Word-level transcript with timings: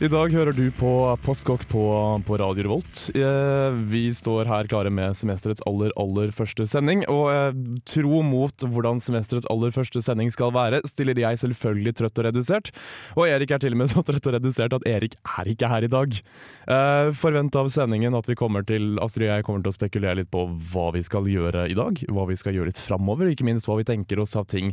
I 0.00 0.08
dag 0.08 0.32
hører 0.32 0.56
du 0.56 0.70
på 0.72 0.90
Postkokk 1.20 1.66
på, 1.68 1.80
på 2.24 2.36
Radio 2.40 2.64
Revolt. 2.64 3.02
Eh, 3.12 3.74
Vi 3.92 4.06
står 4.16 4.48
her 4.48 4.64
klare 4.70 4.88
med 4.88 5.12
semesterets 5.18 5.60
aller, 5.68 5.92
aller 6.00 6.32
første 6.32 6.64
sending. 6.72 7.02
Og 7.12 7.26
eh, 7.28 7.58
tro 7.84 8.22
mot 8.24 8.64
hvordan 8.64 9.02
semesterets 9.04 9.44
aller 9.52 9.74
første 9.76 10.00
sending 10.00 10.32
skal 10.32 10.54
være, 10.56 10.80
stiller 10.88 11.20
jeg 11.20 11.42
selvfølgelig 11.42 11.94
trøtt 12.00 12.22
og 12.22 12.28
redusert. 12.30 12.72
Og 13.12 13.28
Erik 13.28 13.52
er 13.52 13.60
til 13.60 13.76
og 13.76 13.82
med 13.82 13.90
så 13.92 14.00
trøtt 14.08 14.30
og 14.32 14.38
redusert 14.38 14.78
at 14.80 14.88
Erik 14.88 15.20
er 15.36 15.52
ikke 15.52 15.68
her 15.74 15.84
i 15.84 15.92
dag. 15.92 16.16
Eh, 16.16 17.12
Forvent 17.20 17.60
av 17.60 17.68
sendingen 17.76 18.16
at 18.16 18.32
vi 18.32 18.40
kommer 18.40 18.64
til 18.64 18.94
Astrid 19.04 19.28
og 19.28 19.34
jeg 19.34 19.50
kommer 19.50 19.68
til 19.68 19.74
å 19.74 19.80
spekulere 19.82 20.22
litt 20.22 20.32
på 20.32 20.48
hva 20.72 20.88
vi 20.96 21.04
skal 21.04 21.28
gjøre 21.28 21.68
i 21.68 21.76
dag. 21.76 22.00
Hva 22.08 22.24
vi 22.32 22.40
skal 22.40 22.56
gjøre 22.56 22.72
litt 22.72 22.80
framover, 22.88 23.28
ikke 23.36 23.52
minst 23.52 23.68
hva 23.68 23.76
vi 23.76 23.90
tenker 23.92 24.24
oss 24.24 24.32
av 24.40 24.48
ting 24.48 24.72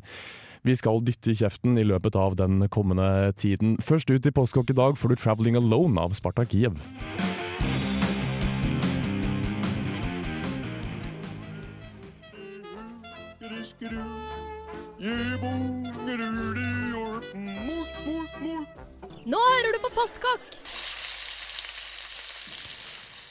vi 0.68 0.76
skal 0.76 1.00
dytte 1.06 1.32
i 1.32 1.38
kjeften 1.40 1.78
i 1.80 1.86
løpet 1.88 2.18
av 2.20 2.36
den 2.40 2.60
kommende 2.74 3.32
tiden. 3.40 3.78
Først 3.84 4.12
ut 4.12 4.28
i 4.28 4.34
postkokk 4.36 4.74
i 4.74 4.78
dag 4.78 4.98
får 5.00 5.10
du 5.10 5.16
'Traveling 5.16 5.56
Alone' 5.56 6.02
av 6.02 6.14
Sparta 6.14 6.46
Kiev. 6.46 6.76
Nå 19.28 19.38
hører 19.38 19.72
du 19.76 19.80
på 19.84 19.92
Postkokk! 19.96 20.67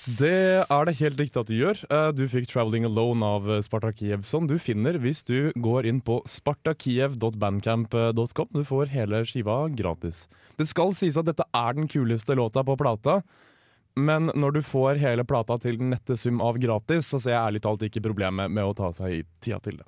Det 0.07 0.63
er 0.71 0.85
det 0.87 0.93
helt 1.01 1.19
riktig 1.19 1.41
at 1.41 1.49
du 1.51 1.57
gjør. 1.59 1.81
Eh, 1.91 2.13
Du 2.15 2.29
fikk 2.31 2.47
'Traveling 2.47 2.87
Alone' 2.87 3.27
av 3.27 3.43
Spartakiev, 3.61 4.23
som 4.25 4.47
du 4.47 4.57
finner 4.57 4.95
hvis 5.03 5.25
du 5.27 5.51
går 5.59 5.83
inn 5.85 6.01
på 6.01 6.23
spartakiev.bandcamp.com. 6.25 8.49
Du 8.55 8.63
får 8.63 8.87
hele 8.87 9.25
skiva 9.27 9.69
gratis. 9.75 10.29
Det 10.57 10.69
skal 10.69 10.93
sies 10.95 11.17
at 11.17 11.25
dette 11.27 11.43
er 11.53 11.73
den 11.75 11.89
kuleste 11.89 12.37
låta 12.37 12.63
på 12.63 12.77
plata, 12.79 13.25
men 13.97 14.27
når 14.27 14.53
du 14.53 14.63
får 14.63 14.97
hele 14.99 15.25
plata 15.25 15.59
til 15.59 15.77
den 15.77 15.91
nette 15.91 16.17
sum 16.17 16.41
av 16.41 16.57
gratis, 16.57 17.09
så 17.11 17.19
ser 17.21 17.33
jeg 17.33 17.43
ærlig 17.43 17.61
talt 17.63 17.83
ikke 17.83 18.01
problemet 18.03 18.49
med 18.49 18.63
å 18.63 18.75
ta 18.77 18.93
seg 18.93 19.25
tida 19.41 19.59
til 19.59 19.79
det. 19.79 19.87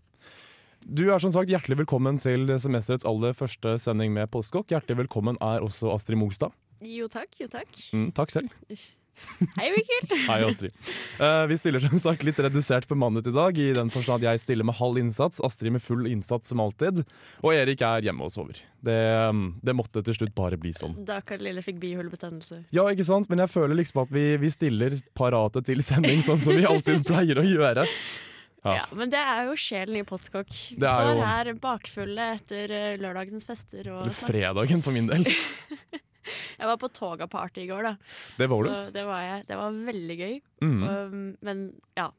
Du 0.85 1.13
er 1.13 1.19
som 1.21 1.31
sagt 1.31 1.49
hjertelig 1.49 1.77
velkommen 1.87 2.19
til 2.19 2.59
semesterets 2.59 3.05
aller 3.07 3.33
første 3.35 3.79
sending 3.79 4.13
med 4.13 4.29
Postkokk. 4.31 4.67
Hjertelig 4.67 4.97
velkommen 5.07 5.37
er 5.41 5.61
også 5.61 5.93
Astrid 5.95 6.19
Mogstad. 6.19 6.51
Jo 6.83 7.07
takk, 7.07 7.29
jo 7.39 7.47
takk. 7.47 7.69
Mm, 7.93 8.11
takk 8.13 8.31
selv. 8.31 8.49
Hei, 9.57 9.69
Mikkel. 9.75 10.19
Hei, 10.29 10.39
Astrid. 10.47 10.75
Uh, 11.21 11.45
vi 11.51 11.59
stiller 11.61 11.83
som 11.85 12.01
sagt 12.03 12.25
litt 12.27 12.39
redusert 12.43 12.89
bemannet 12.91 13.29
i 13.31 13.35
dag, 13.35 13.59
i 13.59 13.69
den 13.77 13.91
forstand 13.95 14.23
at 14.25 14.33
jeg 14.33 14.43
stiller 14.43 14.67
med 14.67 14.79
halv 14.81 14.99
innsats, 15.01 15.43
Astrid 15.47 15.75
med 15.77 15.85
full 15.85 16.09
innsats 16.11 16.51
som 16.51 16.63
alltid, 16.65 17.05
og 17.43 17.51
Erik 17.55 17.85
er 17.87 18.09
hjemme 18.09 18.27
og 18.27 18.35
sover. 18.35 18.61
Det, 18.85 18.99
mm, 19.35 19.45
det 19.63 19.77
måtte 19.79 20.03
til 20.07 20.17
slutt 20.19 20.35
bare 20.39 20.59
bli 20.61 20.73
sånn. 20.77 20.97
Da 21.09 21.21
Karl 21.27 21.45
lille 21.47 21.63
fikk 21.65 21.79
bihulebetennelse. 21.83 22.65
Ja, 22.75 22.87
ikke 22.91 23.07
sant? 23.07 23.31
Men 23.31 23.45
jeg 23.45 23.53
føler 23.55 23.79
liksom 23.79 24.03
at 24.05 24.15
vi, 24.15 24.31
vi 24.43 24.51
stiller 24.55 24.99
parate 25.19 25.63
til 25.67 25.83
sending, 25.87 26.25
sånn 26.27 26.43
som 26.43 26.59
vi 26.59 26.67
alltid 26.69 27.07
pleier 27.09 27.39
å 27.43 27.47
gjøre. 27.47 27.87
Ja. 28.67 28.75
Ja. 28.75 28.87
Men 28.97 29.11
det 29.13 29.21
er 29.23 29.47
jo 29.47 29.55
sjelen 29.59 30.01
i 30.01 30.05
Postkokk. 30.07 30.51
Vi 30.51 30.81
står 30.83 31.13
jo- 31.15 31.23
her 31.23 31.53
bakfulle 31.63 32.33
etter 32.35 32.75
eh, 32.75 32.97
lørdagens 33.01 33.47
fester. 33.47 33.87
Og 33.95 34.11
fredagen, 34.19 34.83
for 34.83 34.97
min 34.97 35.07
del. 35.11 35.29
jeg 36.59 36.71
var 36.71 36.79
på 36.81 36.91
Toga-party 36.95 37.65
i 37.65 37.69
går, 37.71 37.91
da. 37.91 37.95
Det 38.39 38.49
var 38.51 38.65
du. 38.65 38.71
Så 38.71 38.79
det 38.95 39.05
var, 39.09 39.27
jeg. 39.27 39.45
det 39.51 39.61
var 39.61 39.83
veldig 39.91 40.17
gøy. 40.23 40.41
Mm. 40.65 40.81
Um, 40.89 41.29
men 41.45 41.69
ja. 41.99 42.11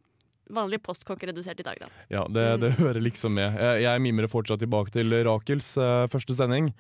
Vanlig 0.50 0.80
postkokk 0.82 1.22
redusert 1.30 1.60
i 1.62 1.64
dag, 1.66 1.78
da. 1.78 1.88
Ja, 2.10 2.24
det, 2.26 2.44
det 2.64 2.72
hører 2.80 2.98
liksom 3.06 3.36
med. 3.38 3.54
Jeg, 3.54 3.84
jeg 3.84 4.02
mimrer 4.02 4.26
fortsatt 4.32 4.64
tilbake 4.64 4.90
til 4.96 5.14
Rakels 5.28 5.76
uh, 5.78 6.08
første 6.10 6.34
sending. 6.34 6.72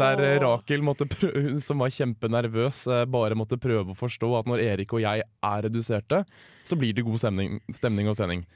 Der 0.00 0.22
oh. 0.24 0.38
Rakel, 0.40 0.80
prøve, 0.80 1.42
hun 1.50 1.60
som 1.60 1.84
var 1.84 1.92
kjempenervøs, 1.92 2.86
uh, 2.88 3.02
bare 3.04 3.36
måtte 3.36 3.60
prøve 3.60 3.92
å 3.92 3.98
forstå 3.98 4.30
at 4.38 4.48
når 4.48 4.64
Erik 4.64 4.96
og 4.96 5.04
jeg 5.04 5.26
er 5.26 5.66
reduserte, 5.66 6.22
så 6.64 6.80
blir 6.80 6.96
det 6.96 7.04
god 7.04 7.20
stemning, 7.20 7.60
stemning 7.76 8.08
og 8.08 8.16
sending. 8.16 8.46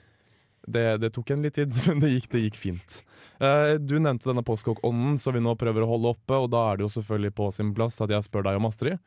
Det, 0.64 0.86
det 1.02 1.12
tok 1.12 1.34
en 1.34 1.44
litt 1.44 1.58
tid, 1.60 1.74
men 1.90 2.00
det 2.00 2.14
gikk, 2.14 2.30
det 2.32 2.46
gikk 2.46 2.60
fint. 2.60 3.02
Eh, 3.40 3.74
Du 3.82 3.96
nevnte 3.98 4.28
denne 4.30 4.44
postkokk-ånden 4.46 5.18
som 5.18 5.34
vi 5.34 5.42
nå 5.42 5.54
prøver 5.58 5.82
å 5.84 5.90
holde 5.90 6.14
oppe, 6.14 6.38
og 6.38 6.50
da 6.54 6.70
er 6.70 6.78
det 6.78 6.86
jo 6.86 6.92
selvfølgelig 7.00 7.34
på 7.34 7.50
sin 7.54 7.74
plass 7.74 8.00
at 8.04 8.10
jeg 8.14 8.26
spør 8.26 8.46
deg 8.48 8.60
om 8.60 8.68
Astrid. 8.70 8.98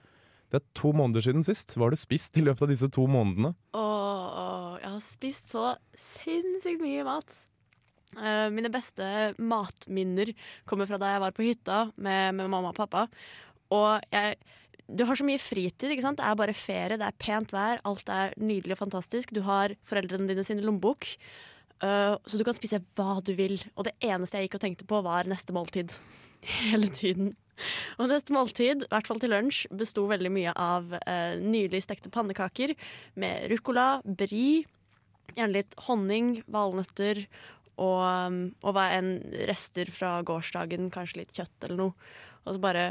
Det 0.52 0.62
er 0.62 0.66
to 0.80 0.94
måneder 0.96 1.24
siden 1.26 1.44
sist. 1.44 1.74
Hva 1.76 1.88
har 1.88 1.96
du 1.96 2.00
spist 2.00 2.38
i 2.40 2.44
løpet 2.46 2.64
av 2.64 2.72
disse 2.72 2.88
to 2.96 3.04
månedene? 3.12 3.54
Åh, 3.76 4.78
jeg 4.80 4.92
har 4.94 5.04
spist 5.04 5.52
så 5.52 5.74
sinnssykt 6.00 6.80
mye 6.84 7.04
mat. 7.08 7.34
Eh, 8.16 8.48
mine 8.56 8.72
beste 8.72 9.34
matminner 9.38 10.32
kommer 10.66 10.88
fra 10.88 11.00
da 11.02 11.12
jeg 11.12 11.24
var 11.26 11.36
på 11.36 11.44
hytta 11.44 11.82
med, 12.00 12.38
med 12.40 12.48
mamma 12.48 12.72
og 12.72 12.80
pappa. 12.80 13.08
Og 13.76 14.00
jeg, 14.16 14.38
du 14.88 15.04
har 15.04 15.20
så 15.20 15.28
mye 15.28 15.42
fritid. 15.44 15.92
ikke 15.92 16.06
sant? 16.06 16.22
Det 16.22 16.28
er 16.30 16.40
bare 16.40 16.56
ferie, 16.56 16.96
det 16.96 17.10
er 17.10 17.20
pent 17.20 17.52
vær, 17.52 17.84
alt 17.84 18.08
er 18.08 18.32
nydelig 18.40 18.78
og 18.78 18.86
fantastisk. 18.86 19.36
Du 19.36 19.42
har 19.44 19.76
foreldrene 19.88 20.30
dine 20.32 20.48
sin 20.48 20.64
lommebok, 20.64 21.10
eh, 21.84 22.14
så 22.18 22.40
du 22.40 22.46
kan 22.48 22.58
spise 22.58 22.82
hva 22.98 23.18
du 23.26 23.34
vil. 23.38 23.58
Og 23.76 23.88
det 23.88 23.96
eneste 24.04 24.40
jeg 24.40 24.48
gikk 24.48 24.60
og 24.60 24.64
tenkte 24.66 24.88
på, 24.90 25.02
var 25.06 25.30
neste 25.30 25.56
måltid. 25.56 25.94
Hele 26.70 26.90
tiden. 26.94 27.36
Og 27.98 28.10
neste 28.12 28.34
måltid, 28.36 28.86
i 28.86 28.92
hvert 28.92 29.10
fall 29.10 29.22
til 29.22 29.34
lunsj, 29.34 29.66
besto 29.74 30.06
veldig 30.10 30.32
mye 30.34 30.54
av 30.54 30.94
eh, 31.02 31.38
nydelig 31.42 31.84
stekte 31.88 32.14
pannekaker 32.14 32.76
med 33.18 33.48
ruccola, 33.52 33.88
brie, 34.06 34.66
gjerne 35.34 35.58
litt 35.58 35.78
honning, 35.88 36.38
valnøtter 36.54 37.26
og, 37.78 38.02
um, 38.02 38.38
og 38.66 38.74
hva 38.74 38.88
enn 38.96 39.18
rester 39.50 39.90
fra 39.94 40.18
gårsdagen, 40.26 40.90
kanskje 40.94 41.22
litt 41.22 41.34
kjøtt 41.36 41.68
eller 41.68 41.82
noe. 41.82 42.14
Og 42.46 42.56
så 42.56 42.62
bare 42.64 42.86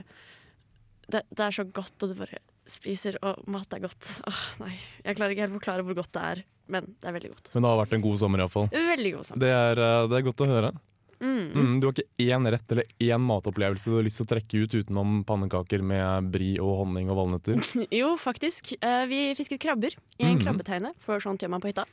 det, 1.11 1.23
det 1.31 1.43
er 1.43 1.55
så 1.55 1.65
godt, 1.67 1.97
og 2.03 2.13
det 2.13 2.19
bare 2.19 2.43
spiser, 2.67 3.19
og 3.23 3.45
mat 3.53 3.73
er 3.77 3.85
godt. 3.85 4.11
Åh, 4.27 4.43
nei, 4.65 4.75
jeg 5.05 5.19
klarer 5.19 5.35
ikke 5.35 5.47
helt 5.47 5.55
å 5.55 5.61
forklare 5.61 5.87
hvor 5.87 5.99
godt 6.01 6.13
det 6.17 6.25
er, 6.33 6.43
men 6.75 6.91
det 6.99 7.09
er 7.11 7.17
veldig 7.17 7.31
godt. 7.33 7.51
Men 7.55 7.63
det 7.67 7.71
har 7.73 7.81
vært 7.85 7.97
en 7.97 8.05
god 8.09 8.21
sommer 8.25 8.43
iallfall. 8.43 8.69
Veldig 8.75 9.15
god 9.17 9.29
sommer. 9.31 9.45
Det, 9.45 9.55
er, 9.55 9.83
eh, 9.87 10.03
det 10.11 10.19
er 10.21 10.27
godt 10.27 10.45
å 10.45 10.51
høre. 10.51 10.73
Mm. 11.17 11.45
Mm, 11.55 11.77
du 11.81 11.87
har 11.87 11.95
ikke 11.95 12.27
én 12.27 12.49
rett 12.53 12.73
eller 12.75 12.91
én 13.01 13.23
matopplevelse 13.25 13.89
du 13.89 13.95
har 13.97 14.05
lyst 14.05 14.19
til 14.21 14.27
å 14.27 14.31
trekke 14.35 14.61
ut 14.67 14.75
utenom 14.83 15.23
pannekaker 15.25 15.81
med 15.81 16.29
bri 16.35 16.51
og 16.61 16.83
honning 16.83 17.09
og 17.13 17.21
valnøtter? 17.23 17.63
Jo, 18.01 18.13
faktisk. 18.21 18.75
Eh, 18.81 19.05
Vi 19.09 19.21
fisket 19.39 19.63
krabber 19.63 19.97
i 20.19 20.27
en 20.27 20.37
mm. 20.37 20.45
krabbeteine, 20.45 20.93
for 21.01 21.23
sånt 21.25 21.41
gjør 21.41 21.55
man 21.57 21.65
på 21.65 21.73
hytta. 21.73 21.87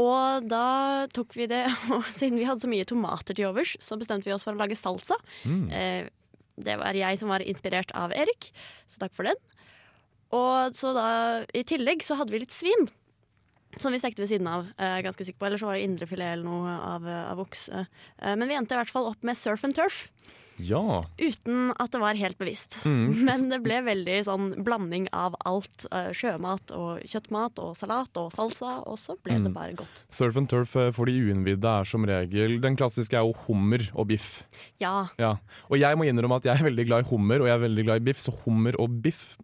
Og 0.00 0.46
da 0.48 1.06
tok 1.12 1.34
vi 1.36 1.48
det, 1.50 1.64
og 1.94 2.04
siden 2.12 2.38
vi 2.40 2.48
hadde 2.48 2.64
så 2.64 2.70
mye 2.70 2.88
tomater 2.88 3.36
til 3.36 3.48
overs, 3.50 3.76
så 3.82 3.98
bestemte 4.00 4.28
vi 4.28 4.34
oss 4.36 4.44
for 4.46 4.56
å 4.56 4.60
lage 4.60 4.78
salsa. 4.78 5.16
Mm. 5.44 5.64
Eh, 5.70 6.10
Det 6.60 6.76
var 6.76 6.92
jeg 6.92 7.16
som 7.16 7.30
var 7.32 7.40
inspirert 7.40 7.92
av 7.96 8.12
Erik, 8.12 8.50
så 8.84 9.00
takk 9.00 9.14
for 9.16 9.24
den. 9.24 9.38
Og 10.36 10.74
så 10.78 10.92
da, 10.94 11.06
i 11.56 11.64
tillegg 11.66 12.02
så 12.06 12.16
hadde 12.20 12.30
vi 12.34 12.42
litt 12.44 12.54
svin. 12.54 12.88
Som 13.78 13.92
vi 13.94 14.00
stekte 14.02 14.22
ved 14.24 14.30
siden 14.32 14.48
av, 14.50 14.66
eh, 14.78 15.00
ganske 15.06 15.24
sikker 15.24 15.38
på. 15.38 15.46
Eller 15.46 15.58
så 15.58 15.66
var 15.70 15.74
det 15.78 15.86
indrefilet 15.86 16.32
eller 16.34 16.44
noe 16.46 16.72
av, 16.94 17.04
av 17.06 17.38
okse. 17.42 17.86
Eh, 18.18 18.34
men 18.36 18.48
vi 18.50 18.54
endte 18.58 18.74
i 18.74 18.80
hvert 18.80 18.90
fall 18.90 19.06
opp 19.12 19.22
med 19.26 19.36
surf 19.38 19.62
and 19.64 19.74
turf. 19.78 20.08
Ja. 20.60 21.06
Uten 21.16 21.70
at 21.80 21.88
det 21.94 22.00
var 22.02 22.18
helt 22.18 22.36
bevisst. 22.36 22.82
Mm. 22.84 23.14
Men 23.24 23.46
det 23.48 23.62
ble 23.64 23.78
veldig 23.86 24.16
sånn 24.26 24.48
blanding 24.66 25.06
av 25.16 25.32
alt. 25.48 25.86
eh, 25.88 26.10
sjømat 26.12 26.74
og 26.76 27.00
kjøttmat 27.08 27.56
og 27.64 27.70
salat 27.78 28.10
og 28.20 28.28
salsa, 28.34 28.74
og 28.84 28.98
så 29.00 29.16
ble 29.24 29.38
det 29.38 29.48
Mm. 29.48 29.54
bare 29.56 29.72
godt. 29.78 30.02
Surf 30.12 30.36
and 30.36 30.50
turf 30.50 30.74
eh, 30.76 30.90
for 30.92 31.06
de 31.08 31.14
uinnvidde 31.16 31.64
er 31.64 31.84
som 31.88 32.04
regel 32.04 32.58
Den 32.60 32.76
klassiske 32.76 33.14
er 33.16 33.24
jo 33.24 33.32
hummer 33.46 33.86
og 33.94 34.08
biff. 34.12 34.42
Ja. 34.82 35.06
Ja. 35.16 35.36
Og 35.70 35.78
jeg 35.80 35.96
må 35.96 36.04
innrømme 36.10 36.36
at 36.36 36.44
jeg 36.44 36.58
er 36.60 36.68
veldig 36.68 36.86
glad 36.90 37.06
i 37.06 37.08
hummer, 37.08 37.40
og 37.40 37.46
jeg 37.48 37.56
er 37.56 37.64
veldig 37.68 37.84
glad 37.88 37.96
i 38.02 38.04
biff, 38.10 38.20
så 38.20 38.34
hummer 38.44 38.76
og 38.78 39.00
biff, 39.00 39.38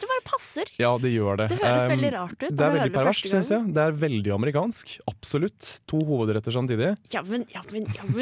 Det 0.00 0.08
bare 0.10 0.22
passer. 0.26 0.70
ja, 0.80 0.90
det 0.98 1.12
gjør 1.14 1.36
det. 1.38 1.46
Det 1.52 1.58
høres 1.62 1.86
veldig 1.88 2.10
rart 2.14 2.34
ut. 2.42 2.48
Det 2.50 2.64
er 2.66 2.72
veldig 2.74 2.94
perverst, 2.96 3.28
syns 3.30 3.50
jeg. 3.54 3.68
Det 3.76 3.82
er 3.84 3.94
veldig 4.00 4.32
amerikansk. 4.34 4.94
Absolutt. 5.10 5.68
To 5.90 6.00
hovedretter 6.08 6.54
samtidig. 6.56 6.88
Ja, 7.14 7.22
men, 7.22 7.44
ja, 7.54 7.62
men, 7.70 7.86
ja, 7.94 8.08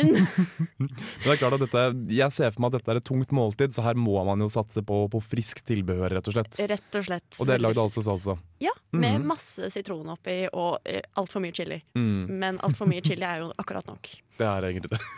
det 1.24 1.32
er 1.32 1.40
klart 1.40 1.56
at 1.56 1.64
dette, 1.64 1.84
Jeg 2.12 2.34
ser 2.34 2.52
for 2.52 2.64
meg 2.66 2.74
at 2.74 2.80
dette 2.80 2.92
er 2.96 3.00
et 3.00 3.08
tungt 3.08 3.32
måltid, 3.34 3.72
så 3.74 3.84
her 3.86 3.96
må 3.98 4.18
man 4.28 4.44
jo 4.44 4.50
satse 4.52 4.84
på, 4.86 5.00
på 5.12 5.22
friskt 5.24 5.64
tilbehør, 5.70 6.12
rett 6.18 6.28
og 6.28 6.36
slett. 6.36 6.60
Rett 6.70 7.00
og 7.00 7.08
slett. 7.08 7.40
Og 7.40 7.48
det 7.48 7.56
er 7.56 7.64
lagd 7.64 7.80
altså 7.82 8.04
salsa. 8.04 8.36
Ja, 8.62 8.74
med 8.92 9.22
Mhm. 9.22 9.26
masse 9.32 9.70
sitron 9.72 10.12
oppi 10.12 10.42
og 10.52 10.84
uh, 10.84 11.00
altfor 11.16 11.40
mye 11.42 11.54
chili. 11.56 11.80
Mm, 11.96 12.28
Men 12.38 12.58
altfor 12.62 12.86
mye 12.90 13.00
chili 13.02 13.24
er 13.24 13.40
jo 13.46 13.52
akkurat 13.58 13.86
nok. 13.88 14.12
det 14.38 14.46
er 14.46 14.68
egentlig 14.68 14.92
det. 14.92 15.00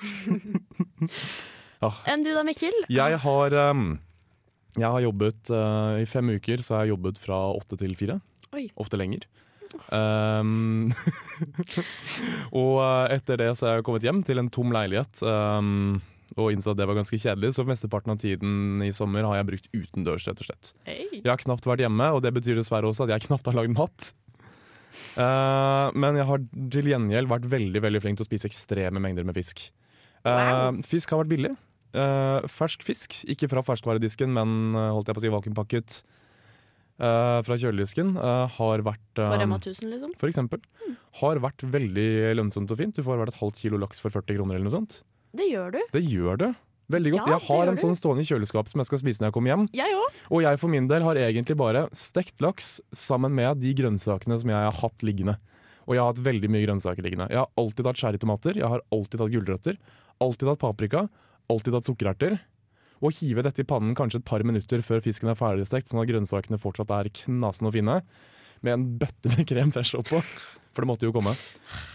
Enn 2.09 2.23
du 2.25 2.31
da, 2.33 2.41
Mikkel? 2.47 2.73
Jeg 2.89 3.19
har, 3.21 3.53
um, 3.71 3.99
jeg 4.75 4.91
har 4.91 5.05
jobbet 5.05 5.51
uh, 5.55 6.01
i 6.03 6.07
fem 6.09 6.35
uker, 6.35 6.63
så 6.65 6.77
har 6.77 6.85
jeg 6.85 6.95
jobbet 6.97 7.21
fra 7.23 7.39
åtte 7.55 7.79
til 7.81 7.95
fire. 7.99 8.19
Oi. 8.55 8.69
Ofte 8.81 8.99
lenger. 8.99 9.27
Um, 9.91 10.93
og 12.61 12.77
eh, 12.79 13.15
etter 13.17 13.41
det 13.41 13.49
så 13.59 13.67
har 13.67 13.79
jeg 13.79 13.87
kommet 13.89 14.05
hjem 14.07 14.21
til 14.27 14.39
en 14.39 14.51
tom 14.53 14.71
leilighet 14.71 15.19
um, 15.27 15.97
og 16.39 16.53
innså 16.55 16.73
at 16.73 16.79
det 16.79 16.87
var 16.87 16.99
ganske 16.99 17.19
kjedelig, 17.19 17.57
så 17.57 17.65
mesteparten 17.67 18.15
av 18.15 18.21
tiden 18.23 18.85
i 18.87 18.93
sommer 18.95 19.27
har 19.27 19.41
jeg 19.41 19.49
brukt 19.51 19.67
utendørs, 19.75 20.29
rett 20.31 20.43
og 20.43 20.49
slett. 20.49 20.71
Hey. 20.87 21.09
Jeg 21.21 21.31
har 21.31 21.43
knapt 21.43 21.67
vært 21.67 21.85
hjemme, 21.85 22.11
og 22.15 22.23
det 22.25 22.33
betyr 22.35 22.59
dessverre 22.59 22.91
også 22.91 23.07
at 23.07 23.15
jeg 23.17 23.27
knapt 23.29 23.51
har 23.51 23.59
lagd 23.59 23.75
mat. 23.75 24.11
Uh, 25.19 25.91
men 25.99 26.19
jeg 26.19 26.27
har 26.31 26.43
til 26.75 26.91
gjengjeld 26.91 27.31
vært 27.31 27.47
veldig 27.51 27.83
veldig 27.83 28.03
flink 28.03 28.19
til 28.19 28.27
å 28.27 28.31
spise 28.31 28.51
ekstreme 28.51 29.03
mengder 29.03 29.27
med 29.27 29.39
fisk. 29.39 29.67
Wow. 30.25 30.81
Fisk 30.87 31.13
har 31.13 31.23
vært 31.23 31.35
billig. 31.35 31.55
Eh, 31.95 32.51
fersk 32.51 32.83
fisk, 32.83 33.21
ikke 33.31 33.49
fra 33.53 33.63
ferskvaredisken, 33.63 34.33
men 34.35 34.75
uh, 34.75 34.91
holdt 34.97 35.11
jeg 35.11 35.17
på 35.17 35.23
å 35.23 35.25
si 35.25 35.33
vakuumpakket 35.35 35.97
eh, 36.99 37.39
fra 37.47 37.59
kjøledisken, 37.61 38.15
har 38.57 38.85
vært 38.87 39.21
På 39.21 39.31
Rema 39.39 39.61
1000, 39.61 39.93
liksom. 39.93 40.15
for 40.19 40.31
eksempel, 40.31 40.63
har 41.21 41.43
vært 41.45 41.63
veldig 41.63 42.35
lønnsomt 42.41 42.75
og 42.75 42.81
fint. 42.81 42.99
Du 42.99 43.07
får 43.07 43.21
hvert 43.21 43.35
et 43.35 43.41
halvt 43.41 43.63
kilo 43.63 43.81
laks 43.83 44.03
for 44.03 44.15
40 44.15 44.41
kroner 44.41 44.59
eller 44.59 44.67
noe 44.67 44.75
sånt. 44.75 45.01
Det 45.35 45.47
gjør 45.51 45.75
du. 45.75 45.81
Det 45.95 46.03
gjør 46.03 46.41
det. 46.43 46.53
Veldig 46.93 47.15
godt. 47.15 47.29
Ja, 47.31 47.39
jeg 47.39 47.49
har 47.49 47.71
en 47.71 47.81
sånn 47.81 47.97
stående 47.97 48.25
i 48.25 48.29
kjøleskapet 48.29 48.75
som 48.75 48.83
jeg 48.83 48.91
skal 48.91 49.01
spise 49.01 49.23
når 49.23 49.31
jeg 49.31 49.37
kommer 49.39 49.55
hjem. 49.55 49.67
Jeg. 49.79 49.97
Og 50.29 50.45
jeg 50.45 50.61
for 50.61 50.73
min 50.73 50.89
del 50.91 51.05
har 51.07 51.19
egentlig 51.21 51.57
bare 51.57 51.87
stekt 51.97 52.43
laks 52.45 52.77
sammen 52.95 53.33
med 53.35 53.63
de 53.63 53.73
grønnsakene 53.79 54.37
som 54.43 54.53
jeg 54.53 54.67
har 54.69 54.81
hatt 54.83 55.05
liggende. 55.07 55.39
Og 55.87 55.97
jeg 55.97 56.03
har 56.03 56.13
hatt 56.13 56.25
veldig 56.27 56.51
mye 56.53 56.65
grønnsaker 56.67 57.05
liggende. 57.05 57.31
Jeg 57.33 57.41
har 57.41 57.51
alltid 57.61 57.87
tatt 57.89 58.01
cherrytomater, 58.01 58.59
jeg 58.61 58.69
har 58.69 58.85
alltid 58.93 59.21
tatt 59.21 59.33
gulrøtter, 59.33 59.79
alltid 60.25 60.51
tatt 60.51 60.63
paprika, 60.63 61.07
alltid 61.53 61.77
tatt 61.77 61.89
sukkererter. 61.89 62.37
Og 63.05 63.15
hive 63.19 63.45
dette 63.45 63.65
i 63.65 63.69
pannen 63.69 63.97
kanskje 63.99 64.23
et 64.23 64.29
par 64.29 64.45
minutter 64.47 64.85
før 64.85 65.03
fisken 65.05 65.31
er 65.31 65.39
ferdigstekt, 65.39 65.91
sånn 65.91 66.03
at 66.03 66.09
grønnsakene 66.09 66.61
fortsatt 66.61 66.93
er 66.95 67.11
knasende 67.25 67.71
å 67.71 67.75
finne, 67.75 67.97
med 68.65 68.77
en 68.77 68.87
bøtte 69.01 69.33
med 69.35 69.49
krem 69.51 69.73
fresh 69.75 69.99
oppå. 69.99 70.23
For 70.75 70.85
det 70.85 70.91
måtte 70.91 71.09
jo 71.09 71.15
komme. 71.15 71.35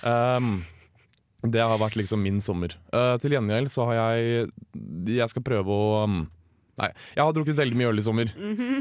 Um, 0.06 0.60
det 1.50 1.64
har 1.64 1.80
vært 1.82 1.98
liksom 2.00 2.22
min 2.24 2.40
sommer. 2.44 2.76
Uh, 2.94 3.16
til 3.20 3.36
gjengjeld 3.36 3.72
så 3.72 3.88
har 3.90 3.98
jeg 3.98 4.52
Jeg 5.16 5.32
skal 5.32 5.44
prøve 5.44 5.72
å 5.72 6.04
um, 6.06 6.22
Nei, 6.80 6.94
jeg 7.12 7.26
har 7.26 7.34
drukket 7.36 7.58
veldig 7.58 7.76
mye 7.76 7.90
øl 7.92 8.00
i 8.00 8.04
sommer. 8.06 8.30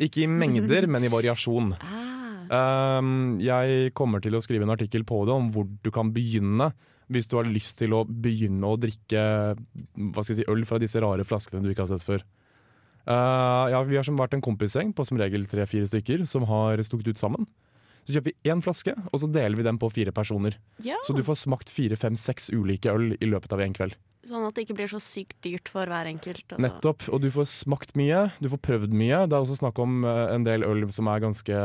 Ikke 0.07 0.23
i 0.23 0.29
mengder, 0.31 0.85
men 0.87 1.03
i 1.03 1.11
variasjon. 1.11 1.73
Ah. 1.83 3.01
Um, 3.01 3.41
jeg 3.43 3.91
kommer 3.99 4.23
til 4.25 4.39
å 4.39 4.41
skrive 4.45 4.65
en 4.65 4.73
artikkel 4.73 5.03
på 5.05 5.25
det 5.27 5.35
om 5.35 5.49
hvor 5.53 5.67
du 5.67 5.91
kan 5.93 6.13
begynne 6.15 6.71
hvis 7.13 7.31
du 7.31 7.39
har 7.39 7.49
lyst 7.49 7.79
til 7.81 7.95
å 7.97 8.05
begynne 8.05 8.69
å 8.69 8.79
drikke 8.81 9.23
si, 10.27 10.45
øl 10.49 10.67
fra 10.69 10.81
disse 10.83 11.01
rare 11.03 11.25
flaskene 11.27 11.65
du 11.65 11.73
ikke 11.73 11.87
har 11.87 11.93
sett 11.93 12.05
før. 12.05 12.25
Uh, 13.09 13.73
ja, 13.73 13.81
vi 13.89 13.97
har 13.97 14.05
som 14.05 14.19
vært 14.21 14.37
en 14.37 14.45
kompisgjeng 14.45 14.93
på 14.93 15.07
som 15.09 15.21
regel 15.21 15.47
tre-fire 15.49 15.89
stykker 15.89 16.27
som 16.29 16.45
har 16.51 16.81
stukket 16.85 17.15
ut 17.15 17.21
sammen. 17.21 17.49
Så 18.05 18.15
kjøper 18.17 18.33
vi 18.33 18.51
én 18.53 18.61
flaske, 18.65 18.95
og 19.13 19.21
så 19.21 19.29
deler 19.29 19.57
vi 19.59 19.65
den 19.67 19.79
på 19.81 19.91
fire 19.93 20.13
personer. 20.17 20.57
Ja. 20.85 20.97
Så 21.05 21.17
du 21.17 21.21
får 21.25 21.43
smakt 21.43 21.73
fire, 21.73 21.97
fem, 22.01 22.17
seks 22.17 22.49
ulike 22.53 22.93
øl 22.93 23.13
i 23.17 23.29
løpet 23.29 23.53
av 23.53 23.61
en 23.65 23.77
kveld. 23.77 23.99
Sånn 24.29 24.45
at 24.45 24.57
det 24.57 24.65
ikke 24.67 24.77
blir 24.81 24.91
så 24.91 25.01
sykt 25.01 25.37
dyrt 25.45 25.71
for 25.73 25.89
hver 25.89 26.09
enkelt. 26.09 26.45
altså. 26.49 26.61
Nettopp. 26.65 27.05
Og 27.13 27.23
du 27.25 27.29
får 27.33 27.49
smakt 27.53 27.95
mye, 28.01 28.27
du 28.41 28.49
får 28.53 28.61
prøvd 28.65 28.97
mye. 28.97 29.23
Det 29.29 29.37
er 29.37 29.45
også 29.45 29.59
snakk 29.61 29.81
om 29.85 30.03
eh, 30.09 30.25
en 30.35 30.45
del 30.45 30.65
øl 30.69 30.85
som 30.93 31.09
er 31.09 31.25
ganske 31.25 31.61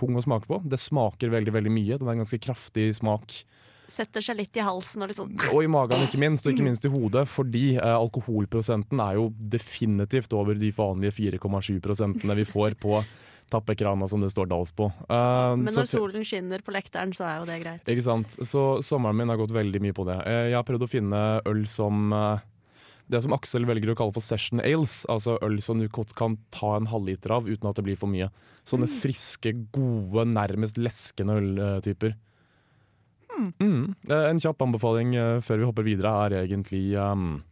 tung 0.00 0.16
å 0.16 0.24
smake 0.24 0.48
på. 0.48 0.60
Det 0.64 0.80
smaker 0.80 1.32
veldig 1.32 1.54
veldig 1.56 1.72
mye. 1.74 1.98
Den 2.00 2.08
er 2.08 2.16
en 2.16 2.22
ganske 2.24 2.40
kraftig 2.44 2.90
smak. 2.96 3.42
Setter 3.90 4.22
seg 4.24 4.38
litt 4.38 4.56
i 4.56 4.62
halsen 4.64 5.02
og 5.02 5.14
sånn 5.16 5.32
Og 5.50 5.64
i 5.64 5.70
magen, 5.70 6.04
ikke 6.06 6.20
minst, 6.22 6.46
og 6.46 6.54
ikke 6.54 6.66
minst 6.66 6.86
i 6.86 6.92
hodet. 6.92 7.24
Fordi 7.30 7.64
eh, 7.76 7.96
alkoholprosenten 7.96 9.02
er 9.02 9.18
jo 9.18 9.30
definitivt 9.52 10.32
over 10.36 10.58
de 10.58 10.70
vanlige 10.76 11.16
4,7 11.18 11.80
prosentene 11.84 12.38
vi 12.38 12.46
får 12.48 12.78
på 12.80 13.00
tappekrana 13.50 14.06
som 14.08 14.22
det 14.22 14.30
står 14.30 14.46
Dals 14.46 14.70
på. 14.70 14.86
Uh, 15.10 15.56
Men 15.58 15.72
så 15.72 15.82
når 15.82 15.90
solen 15.90 16.26
skinner 16.26 16.62
på 16.62 16.74
lekteren, 16.74 17.10
så 17.16 17.26
er 17.26 17.40
jo 17.40 17.48
det 17.48 17.58
greit. 17.64 17.90
Ikke 17.90 18.06
sant. 18.06 18.36
Så 18.46 18.62
sommeren 18.86 19.18
min 19.18 19.32
har 19.32 19.40
gått 19.40 19.54
veldig 19.54 19.82
mye 19.82 19.96
på 19.96 20.06
det. 20.06 20.20
Eh, 20.22 20.44
Jeg 20.52 20.58
har 20.60 20.66
prøvd 20.68 20.86
å 20.86 20.90
finne 20.90 21.24
øl 21.50 21.64
som 21.70 22.14
uh, 22.14 22.38
det 23.10 23.22
som 23.24 23.34
Aksel 23.34 23.66
velger 23.66 23.90
å 23.92 23.98
kalle 23.98 24.14
for 24.14 24.24
session 24.24 24.62
ales. 24.62 25.02
Altså 25.10 25.34
øl 25.42 25.58
som 25.64 25.82
du 25.82 25.88
godt 25.90 26.14
kan 26.18 26.38
ta 26.54 26.76
en 26.78 26.88
halvliter 26.92 27.34
av 27.34 27.50
uten 27.50 27.70
at 27.70 27.78
det 27.78 27.86
blir 27.88 27.98
for 27.98 28.10
mye. 28.12 28.30
Sånne 28.68 28.86
friske, 28.90 29.52
gode, 29.74 30.28
nærmest 30.30 30.78
leskende 30.78 31.40
øltyper. 31.40 32.14
Mm. 33.60 33.94
Eh, 34.08 34.26
En 34.30 34.40
kjapp 34.42 34.62
anbefaling 34.66 35.14
eh, 35.16 35.38
før 35.44 35.58
vi 35.62 35.68
hopper 35.68 35.86
videre 35.86 36.12
er 36.26 36.36
egentlig 36.44 36.82
um, 37.00 37.42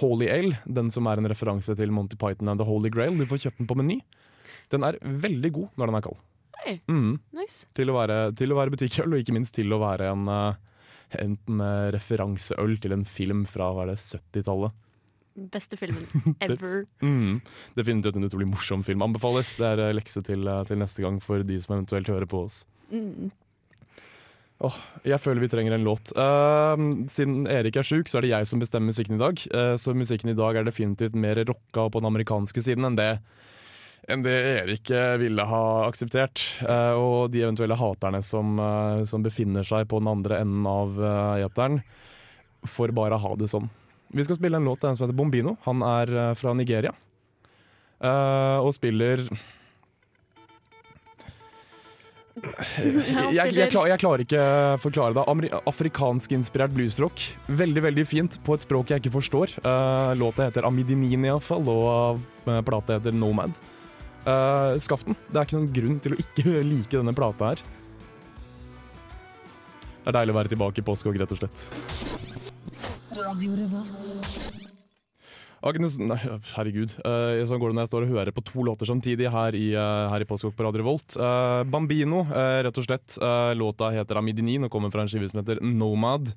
Holy 0.00 0.28
Ale. 0.30 0.58
Den 0.66 0.90
som 0.92 1.06
er 1.10 1.18
en 1.22 1.28
referanse 1.30 1.76
til 1.78 1.90
Monty 1.94 2.16
Python 2.20 2.48
and 2.52 2.60
The 2.60 2.66
Holy 2.68 2.90
Grail. 2.92 3.16
Du 3.18 3.26
får 3.26 3.44
kjøpt 3.46 3.58
den 3.62 3.66
på 3.70 3.76
Meny. 3.80 4.00
Den 4.72 4.82
er 4.84 4.98
veldig 5.02 5.52
god 5.56 5.68
når 5.78 5.86
den 5.92 5.98
er 6.00 6.06
kald. 6.08 6.22
Hey. 6.64 6.78
Mm 6.90 7.18
Nice. 7.36 7.66
til 7.76 7.92
å 7.92 7.94
være, 7.94 8.32
til 8.34 8.50
å 8.50 8.56
være 8.58 8.72
butikkøl, 8.74 9.12
og 9.14 9.20
ikke 9.22 9.34
minst 9.36 9.54
til 9.54 9.70
å 9.70 9.78
være 9.78 10.08
en, 10.10 10.24
eh, 10.32 10.56
en 11.22 11.36
eh, 11.62 11.90
referanseøl 11.94 12.78
til 12.82 12.96
en 12.96 13.04
film 13.06 13.44
fra 13.46 13.68
hva 13.76 13.84
er 13.84 13.92
det, 13.92 14.00
70-tallet. 14.02 14.72
Beste 15.52 15.76
filmen 15.76 16.06
ever. 16.40 16.82
det, 16.88 17.06
Mm. 17.06 17.40
Definitivt 17.76 18.16
en 18.16 18.24
utrolig 18.26 18.48
morsom 18.48 18.82
film. 18.82 19.02
Anbefales. 19.04 19.54
Det 19.60 19.68
er 19.68 19.92
lekse 19.94 20.22
til, 20.24 20.48
til 20.66 20.80
neste 20.80 21.04
gang 21.04 21.20
for 21.22 21.44
de 21.44 21.58
som 21.60 21.76
eventuelt 21.76 22.08
hører 22.08 22.26
på 22.26 22.40
oss. 22.48 22.62
Mm. 22.90 23.30
Jeg 24.56 25.20
føler 25.20 25.44
vi 25.44 25.50
trenger 25.52 25.74
en 25.76 25.84
låt. 25.84 26.12
Uh, 26.16 27.04
siden 27.12 27.44
Erik 27.50 27.76
er 27.76 27.84
sjuk, 27.84 28.08
så 28.08 28.18
er 28.18 28.24
det 28.24 28.32
jeg 28.32 28.48
som 28.48 28.62
bestemmer 28.62 28.88
musikken 28.92 29.18
i 29.18 29.20
dag. 29.20 29.42
Uh, 29.52 29.74
så 29.80 29.92
musikken 29.92 30.32
i 30.32 30.36
dag 30.38 30.56
er 30.56 30.64
definitivt 30.64 31.16
mer 31.18 31.42
rocka 31.44 31.90
på 31.92 32.00
den 32.00 32.08
amerikanske 32.08 32.64
siden 32.64 32.88
enn 32.88 32.96
det, 32.96 33.10
enn 34.08 34.22
det 34.24 34.34
Erik 34.62 34.90
eh, 34.94 35.16
ville 35.18 35.44
ha 35.50 35.62
akseptert. 35.88 36.40
Uh, 36.62 36.94
og 36.96 37.32
de 37.34 37.42
eventuelle 37.42 37.76
haterne 37.76 38.22
som, 38.24 38.56
som 39.08 39.24
befinner 39.24 39.66
seg 39.66 39.88
på 39.90 40.00
den 40.00 40.12
andre 40.12 40.40
enden 40.44 40.68
av 40.70 40.96
eteren, 41.42 41.80
får 42.66 42.94
bare 42.96 43.18
ha 43.20 43.34
det 43.36 43.50
sånn. 43.52 43.68
Vi 44.16 44.24
skal 44.24 44.38
spille 44.38 44.56
en 44.56 44.68
låt 44.68 44.84
av 44.84 44.92
en 44.92 44.98
som 44.98 45.04
heter 45.04 45.18
Bombino. 45.18 45.56
Han 45.66 45.82
er 45.84 46.12
fra 46.38 46.54
Nigeria. 46.54 46.94
Og 47.98 48.70
spiller 48.76 49.24
jeg, 52.36 53.52
jeg, 53.56 53.70
klar, 53.72 53.86
jeg 53.88 54.00
klarer 54.02 54.22
ikke 54.26 54.40
forklare 54.82 55.16
det. 55.16 55.24
Ameri 55.30 55.48
Afrikansk-inspirert 55.56 56.74
bluesrock. 56.76 57.22
Veldig 57.48 57.82
veldig 57.86 58.04
fint 58.08 58.36
på 58.44 58.56
et 58.56 58.64
språk 58.66 58.92
jeg 58.92 59.00
ikke 59.00 59.14
forstår. 59.14 59.54
Uh, 59.64 60.12
låta 60.20 60.48
heter 60.48 60.68
Amidinin 60.68 61.24
iallfall, 61.24 61.64
og 61.72 62.20
uh, 62.48 62.60
plata 62.66 62.98
heter 62.98 63.16
Nomad. 63.16 63.56
Uh, 64.26 64.76
skaff 64.82 65.06
den. 65.06 65.16
Det 65.30 65.38
er 65.38 65.48
ikke 65.48 65.58
noen 65.60 65.72
grunn 65.80 65.98
til 66.04 66.12
å 66.16 66.20
ikke 66.26 66.46
like 66.72 66.92
denne 66.92 67.16
plata 67.16 67.54
her. 67.54 67.64
Det 70.04 70.12
er 70.12 70.18
deilig 70.20 70.36
å 70.36 70.38
være 70.42 70.52
tilbake 70.52 70.82
i 70.82 70.86
påskog, 70.86 71.16
rett 71.18 71.32
og 71.34 71.40
slett. 71.40 71.58
Agnes, 75.66 75.96
nei, 75.98 76.18
herregud. 76.54 76.92
Uh, 77.02 77.42
sånn 77.48 77.60
går 77.62 77.72
det 77.72 77.78
når 77.78 77.86
jeg 77.86 77.92
står 77.92 78.06
og 78.06 78.12
hører 78.14 78.34
på 78.36 78.44
to 78.46 78.66
låter 78.66 78.88
samtidig 78.88 79.30
her 79.32 79.56
i, 79.58 79.68
uh, 79.74 80.14
i 80.14 80.28
Påskevåk 80.28 80.56
på 80.58 80.66
Radio 80.66 80.82
Revolt. 80.82 81.16
Uh, 81.18 81.62
Bambino, 81.68 82.24
rett 82.66 82.78
og 82.78 82.86
slett. 82.86 83.18
Låta 83.58 83.90
heter 83.94 84.20
Amidinin 84.20 84.66
og 84.66 84.72
kommer 84.72 84.92
fra 84.94 85.04
en 85.04 85.10
skive 85.10 85.30
som 85.30 85.42
heter 85.42 85.62
Nomad. 85.64 86.32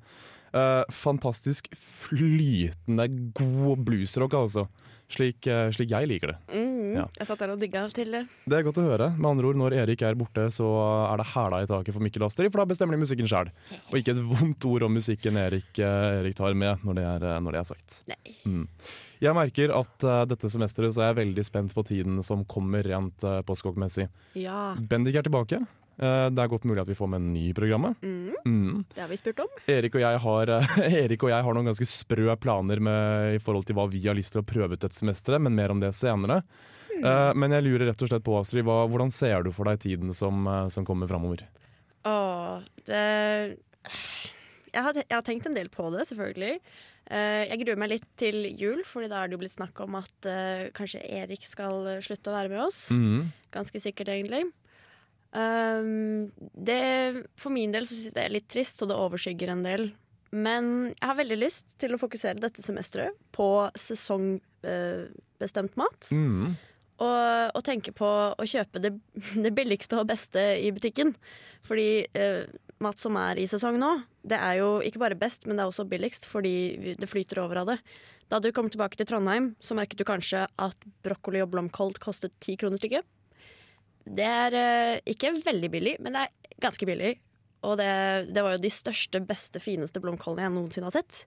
Eh, 0.50 0.84
fantastisk 0.90 1.68
flytende 1.78 3.06
god 3.38 3.84
bluesrock, 3.86 4.34
altså. 4.34 4.66
Slik, 5.10 5.42
uh, 5.50 5.66
slik 5.74 5.90
jeg 5.90 6.06
liker 6.06 6.30
det. 6.30 6.36
Mm. 6.54 6.92
Ja. 6.94 7.04
Jeg 7.18 7.26
satt 7.26 7.40
der 7.42 7.50
og 7.50 7.58
digga 7.58 7.80
til 7.90 8.12
det. 8.14 8.20
Det 8.46 8.60
er 8.60 8.62
godt 8.62 8.78
å 8.78 8.84
høre. 8.84 9.08
Med 9.16 9.26
andre 9.32 9.48
ord, 9.48 9.58
når 9.58 9.74
Erik 9.82 10.04
er 10.06 10.14
borte, 10.18 10.44
så 10.54 10.68
er 11.08 11.18
det 11.18 11.26
hæla 11.32 11.58
i 11.64 11.66
taket 11.66 11.96
for 11.96 12.04
Mikkel 12.06 12.22
Astrid, 12.28 12.52
for 12.54 12.62
da 12.62 12.68
bestemmer 12.70 12.94
de 12.94 13.02
musikken 13.02 13.30
sjøl. 13.30 13.50
Og 13.90 13.96
ikke 13.98 14.14
et 14.14 14.22
vondt 14.22 14.68
ord 14.70 14.86
om 14.86 14.94
musikken 14.94 15.38
Erik, 15.42 15.66
uh, 15.82 16.20
Erik 16.20 16.38
tar 16.38 16.54
med, 16.54 16.86
når 16.86 17.00
det 17.00 17.06
er, 17.10 17.26
når 17.42 17.56
det 17.56 17.62
er 17.62 17.68
sagt. 17.72 17.98
Nei. 18.10 18.36
Mm. 18.46 18.64
Jeg 19.26 19.36
merker 19.36 19.74
at 19.76 20.06
uh, 20.06 20.22
dette 20.30 20.52
semesteret 20.54 20.94
så 20.94 21.02
er 21.02 21.10
jeg 21.10 21.20
veldig 21.24 21.46
spent 21.50 21.74
på 21.74 21.86
tiden 21.90 22.22
som 22.26 22.46
kommer 22.46 22.86
rent 22.86 23.26
uh, 23.26 23.40
postkokkmessig. 23.46 24.06
Ja. 24.38 24.76
Bendik 24.78 25.18
er 25.18 25.26
tilbake. 25.26 25.58
Eh, 26.00 26.26
det 26.32 26.40
er 26.40 26.48
godt 26.48 26.64
mulig 26.64 26.80
at 26.80 26.88
vi 26.88 26.96
får 26.96 27.10
med 27.12 27.20
en 27.20 27.32
ny 27.34 27.44
i 27.50 27.56
programmet. 27.56 28.00
Mm. 28.00 28.32
Mm. 28.46 28.84
Det 28.94 29.02
har 29.02 29.10
vi 29.10 29.18
spurt 29.20 29.42
om. 29.44 29.50
Erik, 29.68 29.98
og 29.98 30.04
jeg 30.04 30.20
har, 30.24 30.52
eh, 30.56 30.76
Erik 31.04 31.24
og 31.26 31.32
jeg 31.32 31.46
har 31.46 31.56
noen 31.56 31.68
ganske 31.68 31.88
sprø 31.88 32.36
planer 32.40 32.80
med, 32.80 33.36
i 33.36 33.40
forhold 33.42 33.68
til 33.68 33.76
hva 33.76 33.84
vi 33.92 34.00
har 34.06 34.16
lyst 34.16 34.32
til 34.34 34.40
å 34.40 34.46
prøve 34.48 34.78
ut 34.78 34.80
dette 34.80 34.96
semesteret, 34.96 35.42
men 35.44 35.56
mer 35.58 35.74
om 35.74 35.82
det 35.82 35.92
senere. 35.96 36.40
Eh, 36.96 37.32
men 37.36 37.56
jeg 37.56 37.66
lurer 37.66 37.90
rett 37.90 38.04
og 38.06 38.12
slett 38.12 38.24
på, 38.24 38.38
Astrid, 38.40 38.64
hva, 38.68 38.82
hvordan 38.88 39.12
ser 39.12 39.44
du 39.44 39.52
for 39.56 39.68
deg 39.68 39.82
tiden 39.84 40.14
som, 40.16 40.48
som 40.72 40.88
kommer 40.88 41.10
framover? 41.10 41.44
Åh, 42.08 42.64
det 42.88 43.04
jeg 44.70 44.86
har, 44.86 44.94
jeg 44.94 45.16
har 45.16 45.24
tenkt 45.26 45.48
en 45.48 45.56
del 45.56 45.66
på 45.72 45.88
det, 45.90 46.04
selvfølgelig. 46.06 46.60
Jeg 47.10 47.58
gruer 47.64 47.78
meg 47.80 47.88
litt 47.90 48.04
til 48.20 48.44
jul, 48.54 48.84
Fordi 48.86 49.08
da 49.10 49.18
er 49.18 49.26
det 49.26 49.34
jo 49.34 49.40
blitt 49.40 49.56
snakk 49.56 49.80
om 49.82 49.96
at 49.98 50.28
uh, 50.30 50.68
kanskje 50.76 51.00
Erik 51.02 51.42
skal 51.42 51.88
slutte 52.06 52.30
å 52.30 52.36
være 52.36 52.52
med 52.52 52.60
oss. 52.68 52.78
Mm. 52.94 53.32
Ganske 53.50 53.82
sikkert, 53.82 54.12
egentlig. 54.14 54.44
Um, 55.30 56.30
det, 56.58 57.26
for 57.38 57.54
min 57.54 57.74
del 57.74 57.86
så 57.86 57.94
synes 57.94 58.10
jeg 58.10 58.16
det 58.16 58.24
er 58.24 58.34
litt 58.34 58.48
trist, 58.50 58.80
og 58.82 58.90
det 58.90 58.98
overskygger 58.98 59.52
en 59.52 59.66
del. 59.66 59.90
Men 60.30 60.72
jeg 60.92 61.06
har 61.06 61.18
veldig 61.18 61.38
lyst 61.38 61.76
til 61.82 61.94
å 61.94 62.00
fokusere 62.00 62.42
dette 62.42 62.62
semesteret 62.62 63.16
på 63.34 63.48
sesongbestemt 63.78 65.78
mat. 65.80 66.10
Mm. 66.14 66.54
og, 67.00 67.56
og 67.56 67.62
tenke 67.66 67.94
på 67.96 68.10
å 68.36 68.46
kjøpe 68.46 68.82
det, 68.82 68.92
det 69.46 69.54
billigste 69.56 70.00
og 70.00 70.10
beste 70.10 70.42
i 70.62 70.70
butikken. 70.74 71.14
Fordi 71.66 72.06
uh, 72.14 72.46
mat 72.82 73.00
som 73.00 73.18
er 73.20 73.40
i 73.40 73.48
sesong 73.50 73.78
nå, 73.80 73.96
det 74.26 74.38
er 74.38 74.60
jo 74.60 74.78
ikke 74.84 75.02
bare 75.02 75.18
best, 75.18 75.46
men 75.46 75.56
det 75.56 75.64
er 75.64 75.72
også 75.72 75.88
billigst 75.90 76.28
fordi 76.30 76.94
det 76.98 77.10
flyter 77.10 77.42
over 77.42 77.62
av 77.62 77.74
det. 77.74 77.80
Da 78.30 78.38
du 78.38 78.52
kom 78.54 78.68
tilbake 78.70 78.98
til 78.98 79.08
Trondheim, 79.10 79.54
så 79.58 79.74
merket 79.74 79.98
du 79.98 80.06
kanskje 80.06 80.44
at 80.46 80.84
brokkoli 81.04 81.42
og 81.42 81.50
blomkål 81.50 81.96
kostet 82.02 82.36
ti 82.42 82.54
kroner 82.60 82.78
stykket. 82.78 83.06
Det 84.04 84.26
er 84.26 84.56
eh, 84.58 85.00
ikke 85.12 85.34
veldig 85.44 85.70
billig, 85.72 85.96
men 86.00 86.16
det 86.16 86.26
er 86.26 86.60
ganske 86.62 86.88
billig. 86.88 87.14
Og 87.68 87.76
det, 87.76 87.90
det 88.32 88.44
var 88.44 88.56
jo 88.56 88.62
de 88.62 88.72
største, 88.72 89.20
beste, 89.24 89.60
fineste 89.60 90.00
blomkålene 90.00 90.46
jeg 90.46 90.54
noensinne 90.54 90.88
har 90.88 90.96
sett. 90.96 91.24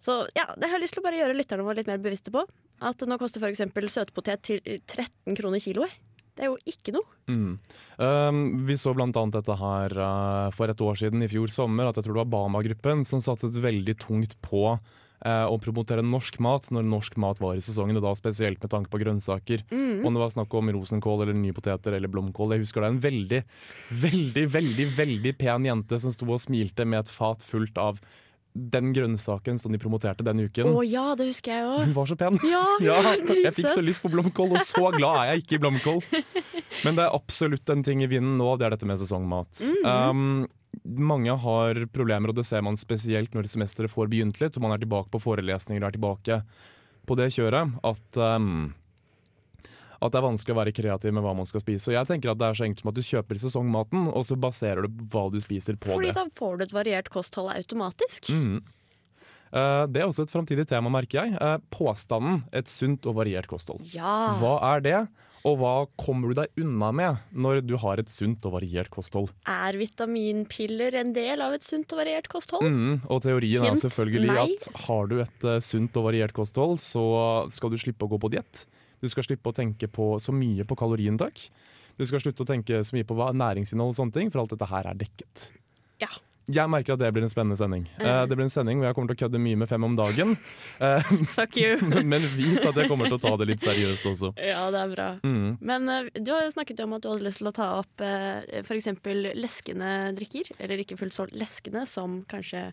Så 0.00 0.22
ja, 0.36 0.46
det 0.56 0.68
har 0.68 0.78
jeg 0.78 0.86
lyst 0.86 0.96
til 0.96 1.02
å 1.02 1.08
bare 1.08 1.18
gjøre 1.18 1.36
lytterne 1.36 1.66
våre 1.66 1.80
litt 1.80 1.90
mer 1.90 2.00
bevisste 2.02 2.32
på. 2.34 2.44
At 2.78 3.02
nå 3.02 3.18
koster 3.20 3.42
f.eks. 3.42 3.64
søtpotet 3.90 4.44
til 4.46 4.62
13 4.62 5.36
kroner 5.38 5.62
kiloet. 5.62 5.96
Det 6.38 6.46
er 6.46 6.52
jo 6.52 6.70
ikke 6.70 6.94
noe. 6.94 7.16
Mm. 7.26 7.54
Um, 7.98 8.40
vi 8.68 8.76
så 8.78 8.92
annet 8.94 9.34
dette 9.34 9.56
her 9.58 9.94
uh, 9.98 10.54
for 10.54 10.70
et 10.70 10.84
år 10.86 11.00
siden, 11.00 11.24
i 11.26 11.30
fjor 11.30 11.50
sommer, 11.50 11.90
at 11.90 11.98
jeg 11.98 12.06
tror 12.06 12.14
det 12.14 12.22
var 12.22 12.30
Bama-gruppen 12.36 13.02
som 13.08 13.22
satset 13.24 13.58
veldig 13.58 13.96
tungt 13.98 14.36
på 14.46 14.76
uh, 15.26 15.46
å 15.50 15.58
promotere 15.62 16.04
norsk 16.04 16.38
mat 16.44 16.68
når 16.74 16.86
norsk 16.88 17.18
mat 17.20 17.40
var 17.42 17.58
i 17.58 17.64
sesongen, 17.64 17.98
og 17.98 18.06
da 18.06 18.14
spesielt 18.18 18.62
med 18.62 18.72
tanke 18.74 18.92
på 18.92 19.00
grønnsaker. 19.02 19.64
Om 19.72 20.14
det 20.14 20.22
var 20.22 20.32
snakk 20.34 20.54
om 20.54 20.70
rosenkål 20.76 21.24
eller 21.26 21.36
nye 21.38 21.56
poteter 21.56 21.96
eller 21.96 22.10
blomkål. 22.12 22.54
Jeg 22.56 22.66
husker 22.66 22.84
det 22.84 22.88
er 22.88 22.96
en 22.96 23.02
veldig, 23.08 23.42
veldig, 24.06 24.46
veldig, 24.54 24.88
veldig 24.98 25.34
pen 25.40 25.68
jente 25.68 26.00
som 26.02 26.14
sto 26.14 26.28
og 26.28 26.42
smilte 26.42 26.86
med 26.88 27.04
et 27.06 27.12
fat 27.12 27.42
fullt 27.44 27.78
av 27.82 28.00
den 28.58 28.92
grønnsaken 28.92 29.58
som 29.60 29.72
de 29.72 29.78
promoterte 29.80 30.24
den 30.26 30.40
uken. 30.48 30.72
Å 30.72 30.82
ja, 30.86 31.06
det 31.18 31.28
husker 31.30 31.54
jeg 31.54 31.66
også. 31.66 31.86
Hun 31.86 31.96
var 31.98 32.10
så 32.10 32.18
pen! 32.18 32.38
Ja, 32.48 32.64
Ja, 32.88 32.98
jeg 33.14 33.54
fikk 33.56 33.70
så 33.70 33.84
lyst 33.84 34.04
på 34.04 34.10
blomkål, 34.12 34.56
og 34.58 34.64
så 34.66 34.90
glad 34.96 35.22
er 35.22 35.32
jeg 35.32 35.44
ikke 35.44 35.58
i 35.58 35.62
blomkål. 35.62 36.00
Men 36.84 36.98
det 36.98 37.06
er 37.06 37.14
absolutt 37.16 37.70
en 37.74 37.84
ting 37.86 38.02
i 38.04 38.10
vinden 38.10 38.36
nå, 38.40 38.54
det 38.58 38.68
er 38.68 38.76
dette 38.76 38.88
med 38.88 39.00
sesongmat. 39.00 39.62
um, 39.84 40.46
mange 40.84 41.34
har 41.42 41.80
problemer, 41.94 42.30
og 42.32 42.36
det 42.38 42.46
ser 42.48 42.62
man 42.64 42.76
spesielt 42.80 43.34
når 43.34 43.48
semesteret 43.50 43.92
får 43.92 44.10
begynt 44.12 44.40
litt, 44.42 44.56
og 44.58 44.62
man 44.66 44.74
er 44.76 44.82
tilbake 44.82 45.10
på 45.12 45.20
forelesninger 45.22 45.82
og 45.82 45.88
er 45.90 45.96
tilbake 45.98 46.40
på 47.08 47.16
det 47.16 47.30
kjøret, 47.32 47.72
at, 47.88 48.18
um, 48.20 48.74
at 49.98 50.12
det 50.12 50.18
er 50.20 50.26
vanskelig 50.28 50.54
å 50.54 50.58
være 50.60 50.74
kreativ 50.76 51.14
med 51.16 51.24
hva 51.24 51.34
man 51.38 51.48
skal 51.48 51.62
spise. 51.64 51.88
Og 51.90 51.96
jeg 51.96 52.10
tenker 52.10 52.32
at 52.32 52.40
det 52.40 52.48
er 52.50 52.58
så 52.58 52.66
enkelt 52.68 52.84
som 52.84 52.92
at 52.92 52.98
du 52.98 53.06
kjøper 53.08 53.40
sesongmaten, 53.42 54.10
og 54.12 54.26
så 54.28 54.36
baserer 54.38 54.84
du 54.86 55.04
hva 55.12 55.28
du 55.32 55.40
spiser 55.42 55.78
på 55.80 55.94
Fordi 55.94 56.12
det. 56.12 56.18
da 56.20 56.26
får 56.38 56.58
du 56.60 56.66
et 56.68 56.76
variert 56.76 57.08
kosthold 57.14 57.54
automatisk. 57.56 58.30
Mhm. 58.34 58.60
Eh, 59.52 59.84
det 59.88 60.02
er 60.02 60.08
også 60.08 60.26
et 60.26 60.32
framtidig 60.34 60.66
tema, 60.68 60.90
merker 60.92 61.22
jeg. 61.22 61.38
Eh, 61.40 61.56
påstanden 61.72 62.44
'et 62.52 62.68
sunt 62.68 63.06
og 63.06 63.16
variert 63.16 63.48
kosthold'. 63.48 63.94
Ja. 63.94 64.34
Hva 64.40 64.76
er 64.76 64.80
det, 64.80 65.08
og 65.46 65.58
hva 65.60 65.74
kommer 66.00 66.28
du 66.28 66.40
deg 66.40 66.64
unna 66.64 66.90
med 66.92 67.18
når 67.32 67.62
du 67.66 67.76
har 67.80 68.00
et 68.00 68.10
sunt 68.10 68.44
og 68.44 68.56
variert 68.58 68.90
kosthold? 68.90 69.30
Er 69.46 69.78
vitaminpiller 69.78 70.94
en 70.94 71.12
del 71.12 71.40
av 71.44 71.54
et 71.56 71.62
sunt 71.62 71.90
og 71.92 72.02
variert 72.02 72.28
kosthold? 72.28 72.66
Mm, 72.66 73.06
og 73.08 73.22
teorien 73.22 73.64
Hint, 73.64 73.78
er 73.78 73.88
selvfølgelig 73.88 74.32
nei. 74.32 74.48
at 74.52 74.82
har 74.88 75.06
du 75.06 75.20
et 75.22 75.44
eh, 75.44 75.60
sunt 75.64 75.96
og 75.96 76.08
variert 76.10 76.34
kosthold, 76.36 76.78
så 76.82 77.48
skal 77.50 77.70
du 77.70 77.78
slippe 77.78 78.04
å 78.04 78.12
gå 78.12 78.20
på 78.20 78.32
diett. 78.34 78.66
Du 79.00 79.08
skal 79.08 79.22
slippe 79.22 79.52
å 79.52 79.54
tenke 79.54 79.86
på 79.86 80.16
så 80.18 80.34
mye 80.34 80.66
på 80.66 80.76
kaloriinntak. 80.76 81.48
Du 81.98 82.04
skal 82.06 82.22
slutte 82.22 82.44
å 82.44 82.48
tenke 82.48 82.82
så 82.86 82.94
mye 82.94 83.06
på 83.06 83.14
næringsinnhold 83.14 83.94
og 83.94 83.98
sånne 83.98 84.14
ting, 84.14 84.30
for 84.30 84.42
alt 84.42 84.54
dette 84.54 84.68
her 84.70 84.86
er 84.90 84.98
dekket. 84.98 85.50
Ja. 86.02 86.10
Jeg 86.48 86.70
merker 86.72 86.94
at 86.94 87.00
det 87.02 87.10
blir 87.12 87.26
en 87.26 87.30
spennende 87.32 87.58
sending. 87.60 87.82
Eh, 88.00 88.22
det 88.24 88.36
blir 88.38 88.46
en 88.46 88.52
sending 88.52 88.80
hvor 88.80 88.88
jeg 88.88 88.96
kommer 88.96 89.12
til 89.12 89.18
å 89.18 89.22
kødde 89.26 89.40
mye 89.44 89.58
med 89.60 89.68
fem 89.68 89.84
om 89.84 89.96
dagen. 89.98 90.30
Uh, 90.80 91.10
Fuck 91.28 91.58
you. 91.60 91.76
men 92.12 92.24
vit 92.38 92.64
at 92.64 92.78
jeg 92.80 92.88
kommer 92.88 93.10
til 93.10 93.18
å 93.18 93.22
ta 93.26 93.34
det 93.40 93.50
litt 93.50 93.64
seriøst 93.64 94.08
også. 94.08 94.32
ja, 94.40 94.62
det 94.72 94.80
er 94.80 94.94
bra. 94.94 95.08
Mm. 95.28 95.58
Men 95.60 95.92
uh, 95.92 96.08
du 96.16 96.32
har 96.32 96.46
jo 96.46 96.54
snakket 96.56 96.80
om 96.86 96.96
at 96.96 97.04
du 97.04 97.10
hadde 97.12 97.26
lyst 97.28 97.42
til 97.42 97.50
å 97.52 97.54
ta 97.58 97.68
opp 97.82 98.00
uh, 98.00 98.40
f.eks. 98.64 98.88
leskende 99.36 99.92
drikker. 100.16 100.54
Eller 100.58 100.80
ikke 100.84 100.96
fullt 101.00 101.16
så 101.18 101.28
leskende 101.36 101.84
som 101.90 102.22
kanskje, 102.32 102.70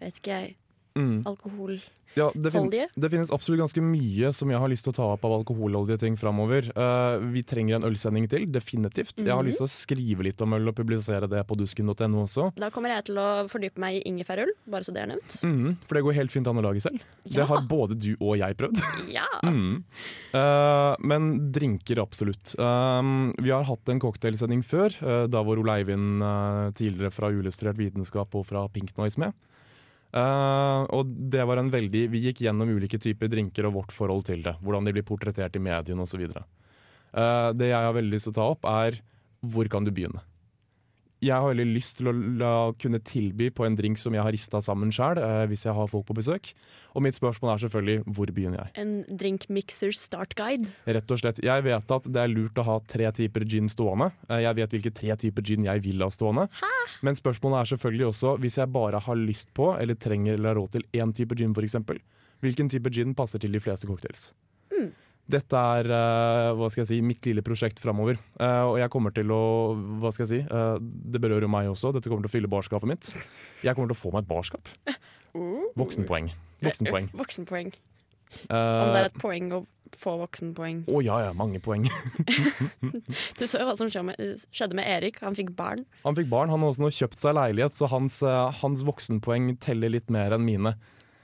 vet 0.00 0.22
ikke 0.22 0.38
jeg, 0.40 0.54
Mm. 0.94 1.24
alkohol. 1.26 1.80
Ja, 2.16 2.30
det, 2.34 2.52
fin 2.54 2.68
Olje? 2.68 2.86
det 2.94 3.10
finnes 3.10 3.30
absolutt 3.34 3.60
ganske 3.64 3.82
mye 3.82 4.32
som 4.32 4.50
jeg 4.52 4.58
har 4.62 4.68
lyst 4.70 4.84
til 4.86 4.92
å 4.92 4.96
ta 4.96 5.06
opp 5.16 5.24
av 5.26 5.32
alkoholholdige 5.40 5.98
ting 6.04 6.16
framover. 6.16 6.68
Uh, 6.76 7.18
vi 7.34 7.42
trenger 7.42 7.76
en 7.80 7.86
ølsending 7.88 8.28
til, 8.30 8.46
definitivt. 8.54 9.16
Jeg 9.18 9.30
har 9.32 9.42
Mhm. 9.42 9.48
lyst 9.50 9.58
til 9.58 9.66
å 9.66 9.72
skrive 9.72 10.22
litt 10.22 10.40
om 10.42 10.52
øl 10.54 10.68
og 10.68 10.74
publisere 10.76 11.28
det 11.28 11.42
på 11.46 11.56
dusken.no 11.58 12.22
også. 12.24 12.52
Da 12.56 12.70
kommer 12.70 12.90
jeg 12.94 13.04
til 13.06 13.16
å 13.18 13.48
fordype 13.50 13.78
meg 13.78 13.98
i 13.98 14.08
ingefærøl, 14.10 14.52
bare 14.70 14.82
så 14.86 14.92
det 14.94 15.02
er 15.02 15.06
nevnt. 15.14 15.40
Mhm, 15.42 15.76
for 15.86 15.94
det 15.94 16.04
går 16.04 16.14
helt 16.14 16.30
fint 16.32 16.46
an 16.46 16.56
å 16.56 16.62
lage 16.62 16.80
selv. 16.82 17.00
Ja. 17.24 17.40
Det 17.42 17.48
har 17.48 17.60
både 17.66 17.98
du 17.98 18.16
og 18.20 18.38
jeg 18.38 18.56
prøvd. 18.56 18.78
Ja! 19.12 19.26
Mhm. 19.44 19.82
uh, 20.34 20.96
men 21.00 21.50
drinker 21.52 21.98
absolutt. 22.00 22.54
Uh, 22.58 23.32
vi 23.42 23.50
har 23.50 23.64
hatt 23.64 23.88
en 23.88 24.00
cocktailsending 24.00 24.62
før, 24.64 24.94
eh, 25.02 25.26
da 25.26 25.42
var 25.42 25.58
Ole 25.58 25.72
Eivind 25.80 26.22
tidligere 26.74 27.10
fra 27.12 27.28
Uillustrert 27.30 27.76
vitenskap 27.76 28.34
og 28.34 28.46
fra 28.46 28.66
Pink 28.68 28.92
Noise 28.98 29.18
med. 29.18 29.34
Eh, 30.14 30.82
og 30.94 31.08
det 31.32 31.42
var 31.42 31.58
en 31.58 31.72
veldig 31.72 32.04
Vi 32.12 32.20
gikk 32.28 32.44
gjennom 32.44 32.70
ulike 32.70 33.00
typer 33.02 33.30
drinker 33.32 33.66
og 33.66 33.80
vårt 33.80 33.94
forhold 33.94 34.26
til 34.28 34.44
det. 34.46 34.54
Hvordan 34.62 34.86
de 34.86 34.94
blir 34.94 35.06
portrettert 35.06 35.56
i 35.58 35.62
mediene 35.62 36.06
osv. 36.06 36.28
Uh, 37.14 37.50
det 37.54 37.70
jeg 37.70 37.78
har 37.78 37.94
veldig 37.94 38.14
lyst 38.14 38.26
til 38.26 38.34
å 38.34 38.38
ta 38.38 38.46
opp, 38.54 38.66
er 38.66 39.00
hvor 39.44 39.68
kan 39.70 39.86
du 39.86 39.92
begynne? 39.94 40.22
Jeg 41.24 41.32
har 41.40 41.48
veldig 41.54 41.64
lyst 41.72 41.98
til 41.98 42.10
å 42.10 42.12
la, 42.12 42.50
kunne 42.80 43.00
tilby 43.00 43.46
på 43.54 43.64
en 43.64 43.76
drink 43.78 43.96
som 44.00 44.12
jeg 44.16 44.20
har 44.26 44.34
rista 44.34 44.60
sammen 44.64 44.90
sjøl, 44.92 45.16
hvis 45.48 45.64
jeg 45.64 45.72
har 45.76 45.88
folk 45.88 46.04
på 46.10 46.16
besøk. 46.18 46.50
Og 46.94 47.02
mitt 47.02 47.16
spørsmål 47.16 47.54
er 47.54 47.62
selvfølgelig 47.64 48.14
hvor 48.14 48.30
begynner 48.36 48.60
jeg? 48.60 48.74
En 48.82 48.92
drinkmixer 49.18 49.94
startguide? 49.96 50.68
Rett 50.86 51.10
og 51.16 51.22
slett. 51.22 51.40
Jeg 51.42 51.64
vet 51.66 51.94
at 51.96 52.06
det 52.12 52.20
er 52.22 52.30
lurt 52.30 52.60
å 52.60 52.66
ha 52.68 52.76
tre 52.86 53.08
typer 53.16 53.46
gin 53.50 53.70
stående. 53.72 54.10
Eh, 54.28 54.44
Jeg 54.44 54.58
vet 54.60 54.76
hvilke 54.76 54.92
tre 54.94 55.16
typer 55.24 55.42
gin 55.48 55.64
jeg 55.66 55.82
vil 55.86 56.04
ha 56.04 56.10
stående. 56.12 56.46
Men 57.02 57.16
spørsmålet 57.18 57.62
er 57.64 57.72
selvfølgelig 57.74 58.06
også, 58.12 58.36
hvis 58.44 58.60
jeg 58.60 58.72
bare 58.76 59.00
har 59.08 59.18
lyst 59.18 59.50
på, 59.56 59.72
eller 59.80 59.98
trenger 59.98 60.36
eller 60.36 60.52
har 60.52 60.60
råd 60.60 60.76
til 60.76 60.86
én 61.00 61.14
type 61.16 61.34
gin 61.40 61.56
f.eks., 61.56 61.80
hvilken 62.44 62.68
type 62.68 62.90
gin 62.92 63.14
passer 63.16 63.40
til 63.40 63.54
de 63.56 63.60
fleste 63.64 63.88
cocktails? 63.88 64.28
Dette 65.24 65.56
er 65.56 65.86
eh, 65.88 66.50
hva 66.58 66.66
skal 66.68 66.82
jeg 66.82 66.90
si, 66.90 66.98
mitt 67.00 67.24
lille 67.24 67.40
prosjekt 67.46 67.78
framover. 67.80 68.18
Eh, 68.36 68.62
og 68.68 68.76
jeg 68.80 68.90
kommer 68.92 69.14
til 69.16 69.30
å 69.32 69.42
Hva 70.02 70.10
skal 70.12 70.26
jeg 70.26 70.32
si? 70.34 70.40
eh, 70.44 70.76
det 71.14 71.20
berører 71.24 71.48
meg 71.48 71.70
også. 71.72 71.94
Dette 71.96 72.10
kommer 72.12 72.26
til 72.26 72.32
å 72.32 72.34
fylle 72.34 72.50
barskapet 72.52 72.90
mitt. 72.90 73.08
Jeg 73.64 73.72
kommer 73.78 73.88
til 73.88 73.96
å 73.96 74.02
få 74.02 74.12
meg 74.12 74.26
et 74.26 74.30
barskap. 74.34 74.68
Voksenpoeng. 75.80 76.28
Voksenpoeng. 76.64 77.08
Voksenpoeng. 77.16 77.72
Eh, 78.50 78.82
Om 78.82 78.92
det 78.92 79.00
er 79.00 79.08
et 79.08 79.16
poeng 79.22 79.48
å 79.56 79.62
få 79.94 80.16
voksenpoeng. 80.18 80.82
Å 80.90 81.00
ja, 81.06 81.16
ja, 81.28 81.32
mange 81.38 81.60
poeng. 81.62 81.84
Du 83.38 83.44
så 83.46 83.60
jo 83.60 83.66
hva 83.68 83.76
som 83.78 83.88
skjedde 83.90 84.74
med, 84.76 84.84
Erik. 84.90 85.20
Han 85.22 85.36
fikk 85.38 85.52
barn. 85.56 85.84
Han 86.04 86.16
fikk 86.18 86.28
barn, 86.32 86.50
han 86.52 86.64
har 86.64 86.72
også 86.72 86.82
nå 86.84 86.90
kjøpt 86.94 87.20
seg 87.20 87.36
leilighet, 87.38 87.76
så 87.78 87.88
hans, 87.92 88.18
hans 88.60 88.82
voksenpoeng 88.86 89.52
teller 89.62 89.92
litt 89.94 90.10
mer 90.14 90.34
enn 90.36 90.44
mine. 90.46 90.74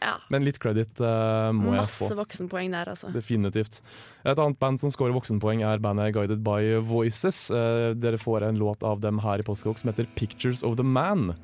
Ja. 0.00 0.14
Men 0.33 0.47
litt 0.47 0.57
credit 0.62 1.00
uh, 1.04 1.50
må 1.52 1.75
jeg 1.76 1.88
få. 1.92 2.07
Masse 2.09 2.16
voksenpoeng 2.16 2.73
der, 2.73 2.88
altså. 2.88 3.11
Definitivt. 3.12 3.80
Et 4.25 4.38
annet 4.38 4.59
band 4.62 4.80
som 4.80 4.92
scorer 4.92 5.12
voksenpoeng, 5.12 5.61
er 5.66 5.83
bandet 5.85 6.14
Guided 6.16 6.40
by 6.45 6.78
Voices. 6.88 7.49
Uh, 7.52 7.92
dere 8.00 8.21
får 8.21 8.49
en 8.49 8.61
låt 8.61 8.85
av 8.87 9.02
dem 9.04 9.21
her 9.21 9.42
i 9.42 9.47
Postkokk 9.47 9.83
som 9.83 9.92
heter 9.92 10.09
'Pictures 10.16 10.64
of 10.64 10.78
the 10.80 10.87
Man'. 10.87 11.35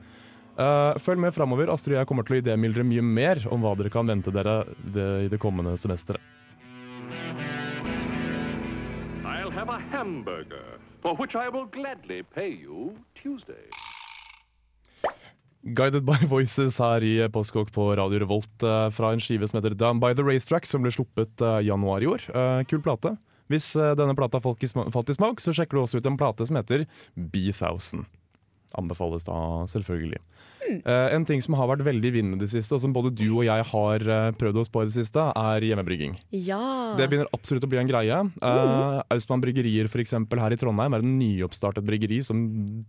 Uh, 0.56 0.96
følg 0.96 1.20
med 1.20 1.34
framover. 1.36 1.68
Astrid 1.68 1.98
og 1.98 2.00
jeg 2.00 2.08
kommer 2.08 2.24
til 2.24 2.38
å 2.38 2.40
idémyldre 2.40 2.84
mye 2.88 3.04
mer 3.04 3.44
om 3.52 3.60
hva 3.60 3.74
dere 3.76 3.92
kan 3.92 4.08
vente 4.08 4.32
dere 4.32 4.64
det, 4.80 5.08
i 5.26 5.28
det 5.28 5.40
kommende 5.40 5.76
semesteret. 5.76 6.22
I'll 9.24 9.52
have 9.52 9.68
a 9.68 9.78
hamburger, 9.92 10.80
for 11.02 11.14
which 11.14 11.36
I 11.36 11.50
will 11.50 11.66
gladly 11.66 12.22
pay 12.22 12.48
you 12.48 12.96
Tuesday. 13.14 13.68
Guided 15.66 16.04
by 16.06 16.18
Voices 16.30 16.78
her 16.78 17.02
i 17.02 17.16
Postkokk 17.32 17.72
på 17.74 17.88
Radio 17.98 18.20
Revolt 18.22 18.62
eh, 18.62 18.88
fra 18.94 19.10
en 19.12 19.22
skive 19.22 19.48
som 19.50 19.58
heter 19.58 19.74
Down 19.74 19.98
by 20.02 20.12
the 20.14 20.22
Racetrack, 20.26 20.68
som 20.68 20.84
ble 20.84 20.92
sluppet 20.94 21.42
eh, 21.42 21.64
januar 21.66 22.04
i 22.04 22.10
år. 22.10 22.26
Eh, 22.30 22.60
kul 22.70 22.84
plate. 22.84 23.16
Hvis 23.50 23.72
denne 23.78 24.14
plata 24.18 24.40
falt 24.42 24.64
i 24.64 25.14
smak, 25.14 25.38
så 25.38 25.52
sjekker 25.54 25.78
du 25.78 25.84
også 25.84 26.00
ut 26.00 26.06
en 26.10 26.16
plate 26.18 26.48
som 26.48 26.56
heter 26.58 26.82
B1000. 27.14 28.02
Anbefales 28.76 29.26
da 29.28 29.38
selvfølgelig. 29.70 30.20
Eh, 30.66 31.08
en 31.14 31.24
ting 31.24 31.38
som 31.44 31.54
har 31.54 31.68
vært 31.70 31.84
veldig 31.86 32.10
vinnende 32.10 32.40
i 32.40 32.42
det 32.42 32.50
siste, 32.50 32.74
og 32.74 32.82
som 32.82 32.94
både 32.94 33.12
du 33.14 33.28
og 33.28 33.44
jeg 33.46 33.66
har 33.70 34.06
uh, 34.10 34.32
prøvd 34.34 34.62
oss 34.64 34.70
på 34.72 34.82
i 34.82 34.88
det 34.88 34.96
siste, 34.96 35.22
er 35.22 35.66
hjemmebrygging. 35.68 36.16
Ja. 36.34 36.60
Det 36.98 37.06
begynner 37.06 37.30
absolutt 37.36 37.64
å 37.68 37.70
bli 37.70 37.78
en 37.78 37.90
greie. 37.90 38.18
Uh, 38.42 38.98
Austmann 39.14 39.44
Bryggerier 39.44 39.86
for 39.92 40.02
eksempel, 40.02 40.42
her 40.42 40.54
i 40.54 40.58
Trondheim 40.58 40.96
er 40.96 41.04
et 41.04 41.12
nyoppstartet 41.12 41.86
bryggeri 41.86 42.18
som 42.26 42.42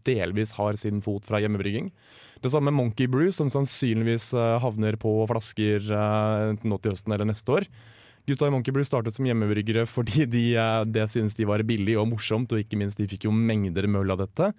delvis 0.08 0.56
har 0.58 0.80
sin 0.82 1.04
fot 1.06 1.28
fra 1.28 1.44
hjemmebrygging. 1.44 1.92
Det 2.42 2.52
samme 2.54 2.72
med 2.72 2.78
Monkey 2.78 3.08
Brew, 3.10 3.32
som 3.34 3.50
sannsynligvis 3.50 4.32
eh, 4.38 4.56
havner 4.62 4.98
på 5.02 5.12
flasker 5.30 5.86
eh, 5.90 6.50
enten 6.52 6.72
nå 6.72 6.78
til 6.82 6.94
høsten 6.94 7.16
eller 7.16 7.30
neste 7.30 7.54
år. 7.54 7.68
Gutta 8.28 8.50
i 8.50 8.54
Monkey 8.54 8.76
Brew 8.76 8.86
startet 8.86 9.16
som 9.16 9.26
hjemmebryggere 9.28 9.88
fordi 9.90 10.28
de, 10.30 10.44
eh, 10.60 10.82
det 10.86 11.08
synes 11.14 11.38
de 11.38 11.48
var 11.50 11.66
billig 11.68 11.98
og 11.98 12.10
morsomt, 12.12 12.54
og 12.54 12.62
ikke 12.62 12.80
minst 12.80 13.02
de 13.02 13.10
fikk 13.10 13.26
jo 13.30 13.34
mengder 13.34 13.90
møll 13.90 14.14
av 14.14 14.22
dette. 14.26 14.52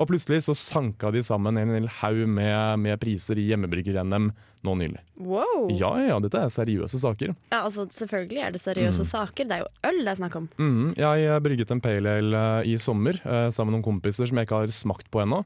Og 0.00 0.08
plutselig 0.08 0.40
så 0.46 0.54
sanka 0.56 1.10
de 1.12 1.20
sammen 1.24 1.58
en 1.60 1.74
hel 1.74 1.86
haug 2.00 2.22
med, 2.24 2.80
med 2.80 2.96
priser 3.02 3.36
i 3.36 3.44
hjemmebrygger-NM 3.50 4.30
nå 4.64 4.74
nylig. 4.80 5.00
Wow! 5.20 5.66
Ja 5.76 5.90
ja, 6.00 6.16
dette 6.24 6.40
er 6.40 6.52
seriøse 6.52 7.00
saker. 7.02 7.34
Ja, 7.52 7.62
altså 7.66 7.84
Selvfølgelig 7.92 8.40
er 8.46 8.54
det 8.54 8.62
seriøse 8.62 9.04
saker. 9.04 9.48
Det 9.48 9.58
er 9.58 9.64
jo 9.66 9.70
øl 9.90 10.00
det 10.00 10.14
er 10.14 10.20
snakk 10.22 10.38
om. 10.40 10.46
Mm, 10.56 10.86
jeg 10.96 11.26
eh, 11.26 11.40
brygget 11.44 11.74
en 11.74 11.82
pale 11.84 12.14
ale 12.20 12.44
eh, 12.62 12.70
i 12.72 12.78
sommer 12.80 13.18
eh, 13.20 13.48
sammen 13.52 13.74
med 13.74 13.80
noen 13.80 13.88
kompiser 13.90 14.30
som 14.30 14.40
jeg 14.40 14.48
ikke 14.48 14.62
har 14.62 14.72
smakt 14.72 15.10
på 15.12 15.20
ennå. 15.24 15.42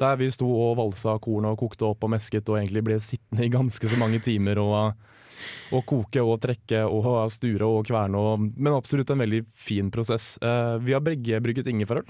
Der 0.00 0.16
vi 0.16 0.30
sto 0.32 0.48
og 0.48 0.78
valsa 0.78 1.18
kornet 1.20 1.52
og 1.52 1.60
kokte 1.60 1.84
opp 1.90 2.06
og 2.06 2.12
mesket 2.14 2.48
og 2.48 2.60
egentlig 2.62 2.84
ble 2.86 2.98
sittende 3.02 3.44
i 3.44 3.52
ganske 3.52 3.92
så 3.92 4.00
mange 4.00 4.22
timer 4.24 4.60
og, 4.62 4.96
og 5.74 5.84
koke 5.90 6.22
og 6.22 6.38
trekke 6.46 6.84
og 6.86 7.28
sture 7.34 7.68
og 7.68 7.84
kverne. 7.90 8.16
Og, 8.16 8.48
men 8.56 8.72
absolutt 8.72 9.10
en 9.12 9.20
veldig 9.26 9.42
fin 9.52 9.90
prosess. 9.92 10.36
Vi 10.86 10.94
har 10.96 11.04
begge 11.04 11.42
brygget 11.44 11.68
ingefærøl. 11.74 12.06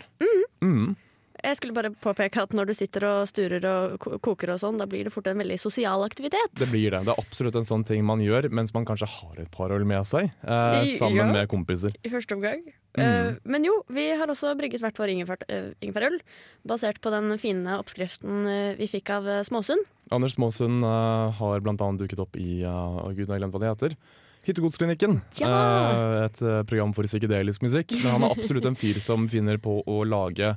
Mhm. 0.62 0.94
Jeg 1.38 1.58
skulle 1.58 1.74
bare 1.76 1.90
påpeke 1.94 2.42
at 2.42 2.54
når 2.56 2.70
du 2.70 2.74
sitter 2.74 3.04
og 3.06 3.28
sturer 3.30 3.62
og 3.70 4.06
koker 4.24 4.50
og 4.54 4.58
sånn, 4.58 4.78
da 4.80 4.88
blir 4.90 5.06
det 5.06 5.12
fort 5.14 5.28
en 5.30 5.38
veldig 5.38 5.58
sosial 5.62 6.02
aktivitet. 6.02 6.50
Det 6.58 6.66
blir 6.72 6.90
det. 6.90 7.04
Det 7.06 7.14
er 7.14 7.22
absolutt 7.22 7.58
en 7.60 7.68
sånn 7.68 7.84
ting 7.86 8.02
man 8.06 8.22
gjør 8.24 8.48
mens 8.50 8.74
man 8.74 8.86
kanskje 8.88 9.06
har 9.12 9.38
et 9.44 9.50
par 9.54 9.70
øl 9.74 9.86
med 9.86 10.06
seg. 10.08 10.32
Eh, 10.42 10.78
I- 10.82 10.96
sammen 10.98 11.22
ja. 11.22 11.32
med 11.32 11.50
kompiser. 11.50 11.94
I 12.02 12.10
første 12.10 12.34
omgang. 12.34 12.64
Mm. 12.98 13.02
Eh, 13.04 13.34
men 13.44 13.64
jo, 13.64 13.76
vi 13.88 14.08
har 14.18 14.26
også 14.26 14.56
brygget 14.58 14.82
hvert 14.82 14.98
vår 14.98 15.14
ingefær, 15.14 15.44
eh. 15.48 16.18
Basert 16.66 17.00
på 17.00 17.12
den 17.14 17.30
fine 17.38 17.78
oppskriften 17.78 18.46
eh, 18.50 18.76
vi 18.78 18.88
fikk 18.90 19.10
av 19.14 19.28
Småsund. 19.46 19.84
Anders 20.10 20.34
Småsund 20.34 20.82
uh, 20.82 21.30
har 21.36 21.60
blant 21.60 21.80
annet 21.84 22.00
dukket 22.00 22.22
opp 22.22 22.36
i 22.40 22.64
uh, 22.64 23.12
Gud 23.12 23.28
har 23.28 23.38
glemt 23.38 23.52
hva 23.52 23.60
det 23.60 23.70
heter. 23.70 23.96
Hyttegodsklinikken. 24.48 25.20
Ja! 25.42 26.24
Et 26.24 26.40
program 26.66 26.94
for 26.96 27.04
psykedelisk 27.04 27.62
musikk. 27.62 27.92
Men 28.00 28.14
han 28.14 28.24
er 28.24 28.32
absolutt 28.32 28.64
en 28.64 28.78
fyr 28.78 28.98
som 29.04 29.28
finner 29.28 29.60
på 29.60 29.82
å 29.84 29.98
lage 30.08 30.54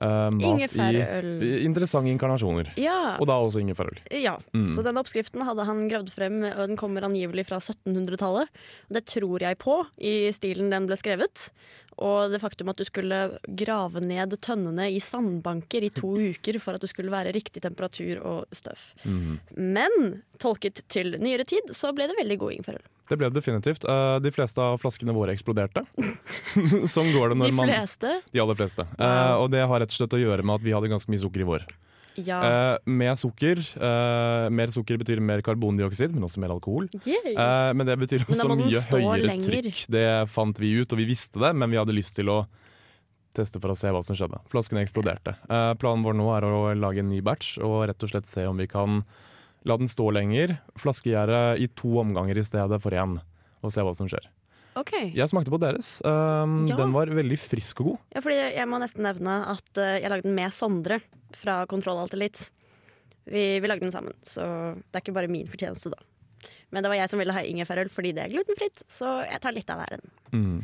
eh, 0.00 0.30
mat 0.30 0.74
i 0.76 1.64
interessante 1.64 2.10
inkarnasjoner. 2.12 2.72
Ja. 2.80 3.16
Og 3.20 3.26
da 3.30 3.34
også 3.40 3.60
ingefærøl. 3.62 3.98
Ja, 4.10 4.36
Mm. 4.54 4.66
så 4.74 4.82
denne 4.82 5.00
oppskriften 5.02 5.42
hadde 5.46 5.64
han 5.68 5.88
gravd 5.88 6.10
frem, 6.10 6.42
og 6.42 6.66
den 6.68 6.76
kommer 6.76 7.02
angivelig 7.06 7.46
fra 7.46 7.58
1700-tallet. 7.60 8.48
Det 8.90 9.04
tror 9.06 9.40
jeg 9.40 9.58
på, 9.58 9.84
i 9.98 10.30
stilen 10.32 10.70
den 10.70 10.86
ble 10.88 10.96
skrevet. 10.96 11.50
Og 11.98 12.30
det 12.32 12.40
faktum 12.42 12.70
at 12.72 12.78
du 12.80 12.86
skulle 12.88 13.18
grave 13.58 14.02
ned 14.04 14.36
tønnene 14.40 14.86
i 14.92 15.00
sandbanker 15.02 15.84
i 15.84 15.90
to 15.94 16.14
uker 16.30 16.60
for 16.62 16.76
at 16.76 16.84
det 16.84 16.92
skulle 16.92 17.12
være 17.12 17.34
riktig 17.36 17.62
temperatur 17.64 18.22
og 18.22 18.56
støv. 18.56 18.80
Mhm. 19.04 19.36
Men 19.56 20.22
tolket 20.40 20.84
til 20.88 21.18
nyere 21.20 21.44
tid, 21.44 21.74
så 21.76 21.92
ble 21.96 22.08
det 22.08 22.18
veldig 22.20 22.38
god 22.40 22.56
ingefærøl. 22.56 22.88
Det 23.10 23.18
ble 23.18 23.26
det 23.26 23.40
definitivt. 23.40 23.84
Eh, 23.90 24.16
de 24.22 24.30
fleste 24.30 24.62
av 24.62 24.78
flaskene 24.78 25.14
våre 25.16 25.34
eksploderte. 25.34 25.82
Sånn 26.94 27.10
går 27.10 27.32
det 27.32 27.36
De 27.36 27.42
når 27.42 27.54
man 27.58 27.66
fleste. 27.72 28.12
De 28.30 28.42
aller 28.42 28.58
fleste. 28.58 28.86
Wow. 28.94 29.06
Eh, 29.08 29.34
og 29.42 29.48
det 29.50 29.64
har 29.66 29.82
rett 29.82 29.90
og 29.90 29.98
slett 29.98 30.14
å 30.14 30.20
gjøre 30.20 30.46
med 30.46 30.60
at 30.60 30.66
vi 30.66 30.74
hadde 30.76 30.92
ganske 30.92 31.10
mye 31.10 31.22
sukker 31.24 31.42
i 31.42 31.48
vår. 31.48 31.66
Ja. 32.18 32.40
Uh, 32.42 32.90
med 32.90 33.18
sukker 33.20 33.60
Uh, 33.76 34.48
Mer 34.50 34.72
sukker 34.74 34.98
betyr 35.00 35.20
mer 35.22 35.42
karbondioksid, 35.46 36.12
men 36.14 36.24
også 36.26 36.40
mer 36.42 36.50
alkohol. 36.54 36.88
Eh, 37.06 37.70
men 37.76 37.86
det 37.86 37.96
betyr 38.00 38.24
også 38.26 38.48
mye 38.50 38.82
høyere 38.90 39.26
lenger. 39.28 39.60
trykk. 39.62 39.84
Det 39.92 40.06
fant 40.32 40.58
vi 40.58 40.72
ut, 40.80 40.90
og 40.92 40.98
vi 40.98 41.06
visste 41.08 41.40
det, 41.42 41.52
men 41.56 41.70
vi 41.70 41.78
hadde 41.80 41.94
lyst 41.96 42.16
til 42.18 42.28
å 42.32 42.40
teste 43.36 43.60
for 43.62 43.70
å 43.70 43.76
se 43.78 43.92
hva 43.94 44.02
som 44.02 44.16
skjedde. 44.18 44.40
Flaskene 44.50 44.82
eksploderte. 44.82 45.36
Eh, 45.48 45.72
planen 45.80 46.02
vår 46.06 46.16
nå 46.18 46.26
er 46.34 46.46
å 46.48 46.74
lage 46.74 46.98
en 47.04 47.08
ny 47.12 47.20
batch 47.22 47.58
og 47.62 47.86
rett 47.90 48.02
og 48.02 48.10
slett 48.10 48.26
se 48.26 48.46
om 48.50 48.58
vi 48.58 48.66
kan 48.70 49.04
la 49.68 49.76
den 49.76 49.88
stå 49.90 50.08
lenger. 50.16 50.56
Flaskegjære 50.80 51.58
i 51.62 51.68
to 51.78 51.94
omganger 52.02 52.40
i 52.40 52.44
stedet 52.46 52.80
for 52.82 52.90
én, 52.96 53.18
og 53.62 53.72
se 53.74 53.84
hva 53.86 53.94
som 53.94 54.08
skjer. 54.10 54.26
Okay. 54.80 55.10
Jeg 55.14 55.26
smakte 55.30 55.50
på 55.52 55.58
deres. 55.60 55.98
Um, 56.06 56.66
Ja. 56.70 56.76
Den 56.78 56.92
var 56.94 57.10
veldig 57.10 57.38
frisk 57.38 57.80
og 57.82 57.86
god. 57.90 57.98
Ja, 58.14 58.20
fordi 58.22 58.36
jeg 58.56 58.68
må 58.70 58.78
nesten 58.80 59.02
nevne 59.04 59.40
at 59.50 59.78
eh, 59.82 59.98
jeg 60.02 60.10
lagde 60.12 60.26
den 60.28 60.34
med 60.38 60.54
Sondre 60.54 61.00
fra 61.36 61.62
Kontroll 61.70 62.00
Alt 62.02 62.16
Elite. 62.16 62.50
Vi, 63.30 63.60
vi 63.60 63.68
lagde 63.68 63.84
den 63.84 63.94
sammen, 63.94 64.16
så 64.26 64.42
det 64.74 64.98
er 64.98 65.04
ikke 65.04 65.16
bare 65.16 65.30
min 65.30 65.48
fortjeneste, 65.50 65.92
da. 65.92 66.00
Men 66.70 66.82
det 66.82 66.90
var 66.90 67.00
jeg 67.00 67.10
som 67.12 67.20
ville 67.20 67.34
ha 67.34 67.42
ingefærøl 67.44 67.90
fordi 67.92 68.14
det 68.16 68.24
er 68.24 68.32
glutenfritt, 68.32 68.84
så 68.90 69.20
jeg 69.26 69.42
tar 69.42 69.54
litt 69.54 69.70
av 69.72 69.82
æren. 69.84 70.04
Mm. 70.32 70.60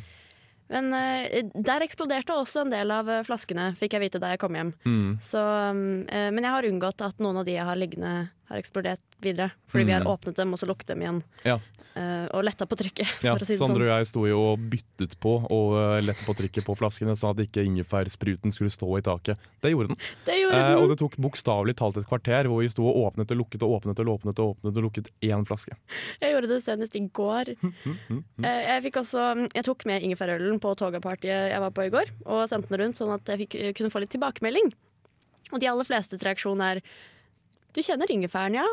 Men 0.73 0.91
eh, 0.99 1.45
der 1.55 1.85
eksploderte 1.85 2.35
også 2.35 2.65
en 2.65 2.73
del 2.73 2.91
av 2.95 3.11
eh, 3.11 3.23
flaskene, 3.27 3.69
fikk 3.79 3.97
jeg 3.97 4.07
vite 4.07 4.21
da 4.23 4.33
jeg 4.33 4.43
kom 4.43 4.57
hjem. 4.59 4.73
Mm. 4.87 5.11
Så, 5.23 5.43
um, 5.43 6.03
eh, 6.11 6.31
men 6.35 6.43
jeg 6.43 6.55
har 6.57 6.69
unngått 6.71 7.05
at 7.07 7.23
noen 7.23 7.43
av 7.43 7.47
de 7.47 7.55
jeg 7.55 7.67
har 7.69 7.79
liggende, 7.79 8.15
har 8.49 8.59
eksplodert 8.61 9.01
videre. 9.23 9.51
Fordi 9.67 9.85
vi 9.89 9.93
har 9.93 10.03
Mm. 10.05 10.13
åpnet 10.13 10.37
dem 10.37 10.53
og 10.53 10.59
så 10.61 10.67
lukket 10.69 10.87
dem 10.93 11.01
igjen. 11.03 11.23
Ja. 11.45 11.59
Uh, 11.97 12.29
og 12.37 12.45
letta 12.45 12.67
på 12.69 12.77
trykket, 12.77 13.07
for 13.09 13.27
Ja, 13.27 13.39
si 13.41 13.57
Sondre 13.57 13.81
sånn. 13.81 13.89
og 13.89 13.99
jeg 13.99 14.07
sto 14.07 14.27
jo 14.29 14.39
og 14.53 14.59
byttet 14.69 15.15
på 15.19 15.33
og 15.51 15.73
uh, 15.73 16.01
lette 16.05 16.21
på 16.27 16.35
trykket 16.37 16.65
på 16.67 16.75
flaskene, 16.77 17.15
sånn 17.17 17.33
at 17.33 17.41
ikke 17.49 17.65
ingefærspruten 17.65 18.53
skulle 18.53 18.69
stå 18.69 18.99
i 18.99 19.01
taket. 19.07 19.39
Det 19.65 19.73
gjorde 19.73 19.89
den. 19.95 19.97
Det 20.27 20.37
gjorde 20.43 20.59
Eh, 20.61 20.69
den! 20.75 20.83
og 20.83 20.89
det 20.93 20.99
tok 21.01 21.17
bokstavelig 21.17 21.75
talt 21.77 21.97
et 21.97 22.07
kvarter 22.07 22.45
hvor 22.53 22.61
vi 22.61 22.69
sto 22.69 22.85
og 22.85 23.01
åpnet 23.15 23.31
og 23.33 23.39
lukket 23.41 23.63
og 23.65 23.81
åpnet 23.81 23.99
og 24.05 24.13
åpnet 24.21 24.39
og 24.45 24.57
åpnet 24.59 24.77
og 24.77 24.85
lukket 24.91 25.09
én 25.25 25.47
flaske. 25.49 25.73
Jeg 26.21 26.35
gjorde 26.37 26.49
det 26.53 26.63
senest 26.63 26.95
i 26.97 27.01
går. 27.09 27.57
Mm, 28.11 28.23
Eh, 28.45 28.63
Jeg, 28.77 28.83
fikk 28.85 28.97
også, 29.01 29.49
jeg 29.55 29.65
tok 29.65 29.87
med 29.87 30.03
ingefærølen 30.03 30.61
på 30.61 30.77
togapartyet 30.77 31.51
jeg 31.51 31.61
var 31.61 31.71
på 31.71 31.87
i 31.87 31.91
går, 31.91 32.11
og 32.27 32.49
sendte 32.49 32.69
den 32.69 32.81
rundt 32.81 32.97
sånn 33.01 33.13
at 33.15 33.25
jeg 33.25 33.49
fikk, 33.49 33.75
kunne 33.75 33.91
få 33.91 34.01
litt 34.01 34.11
tilbakemelding. 34.13 34.73
Og 35.53 35.61
de 35.61 35.67
aller 35.71 35.85
flestes 35.85 36.21
reaksjon 36.21 36.61
er 36.61 36.81
Du 37.77 37.83
kjenner 37.85 38.09
ingefæren, 38.11 38.57
ja? 38.57 38.65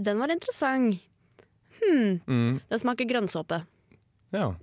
Den 0.00 0.18
var 0.22 0.32
interessant. 0.32 0.96
Hmm, 1.80 2.20
Mm, 2.28 2.60
den 2.68 2.78
smaker 2.82 3.06
grønnsåpe. 3.08 3.62
ja. 4.32 4.54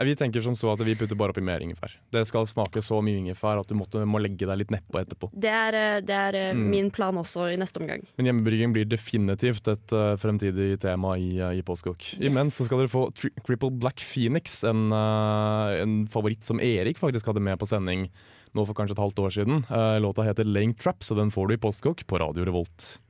Vi 0.00 0.14
tenker 0.16 0.40
som 0.40 0.54
så 0.56 0.70
at 0.72 0.80
vi 0.80 0.94
putter 0.96 1.12
bare 1.18 1.28
oppi 1.34 1.42
mer 1.44 1.60
ingefær. 1.60 1.92
Det 2.10 2.22
skal 2.26 2.46
smake 2.48 2.80
så 2.80 3.02
mye 3.04 3.18
ingefær 3.20 3.58
at 3.60 3.68
du 3.68 3.74
måtte, 3.76 4.00
må 4.08 4.16
legge 4.22 4.46
deg 4.48 4.56
litt 4.62 4.70
nedpå 4.72 4.96
etterpå. 5.02 5.28
Det 5.36 5.50
er, 5.52 5.74
eh, 5.76 6.00
det 6.00 6.14
er 6.16 6.34
eh, 6.38 6.54
Mm. 6.54 6.70
min 6.70 6.88
plan 6.90 7.14
også 7.20 7.52
i 7.52 7.56
neste 7.60 7.76
omgang. 7.82 8.06
Men 8.16 8.24
hjemmebrygging 8.30 8.72
blir 8.72 8.88
definitivt 8.88 9.68
et 9.68 9.92
uh, 9.92 10.16
fremtidig 10.16 10.78
tema 10.80 11.18
i, 11.20 11.36
uh, 11.38 11.52
i 11.52 11.60
Postkok. 11.60 12.00
Yes. 12.16 12.24
Imens 12.30 12.56
så 12.56 12.64
skal 12.64 12.78
dere 12.78 12.88
få 12.88 13.12
Tri 13.12 13.28
Triple 13.44 13.70
Black 13.76 14.00
Phoenix, 14.00 14.62
en, 14.64 14.88
uh, 14.90 15.76
en 15.82 16.06
favoritt 16.08 16.42
som 16.42 16.58
Erik 16.64 16.96
faktisk 16.96 17.26
hadde 17.28 17.42
med 17.44 17.58
på 17.60 17.68
sending 17.68 18.08
nå 18.54 18.64
for 18.66 18.74
kanskje 18.74 18.92
et 18.96 19.02
halvt 19.02 19.18
år 19.18 19.30
siden. 19.36 19.64
Uh, 19.70 19.98
låta 20.02 20.22
heter 20.26 20.44
Lane 20.44 20.74
Trap, 20.74 21.02
så 21.04 21.14
den 21.14 21.30
får 21.30 21.46
du 21.48 21.54
i 21.54 21.60
Postkokk 21.62 22.06
på 22.06 22.18
Radio 22.18 22.44
Revolt. 22.44 23.00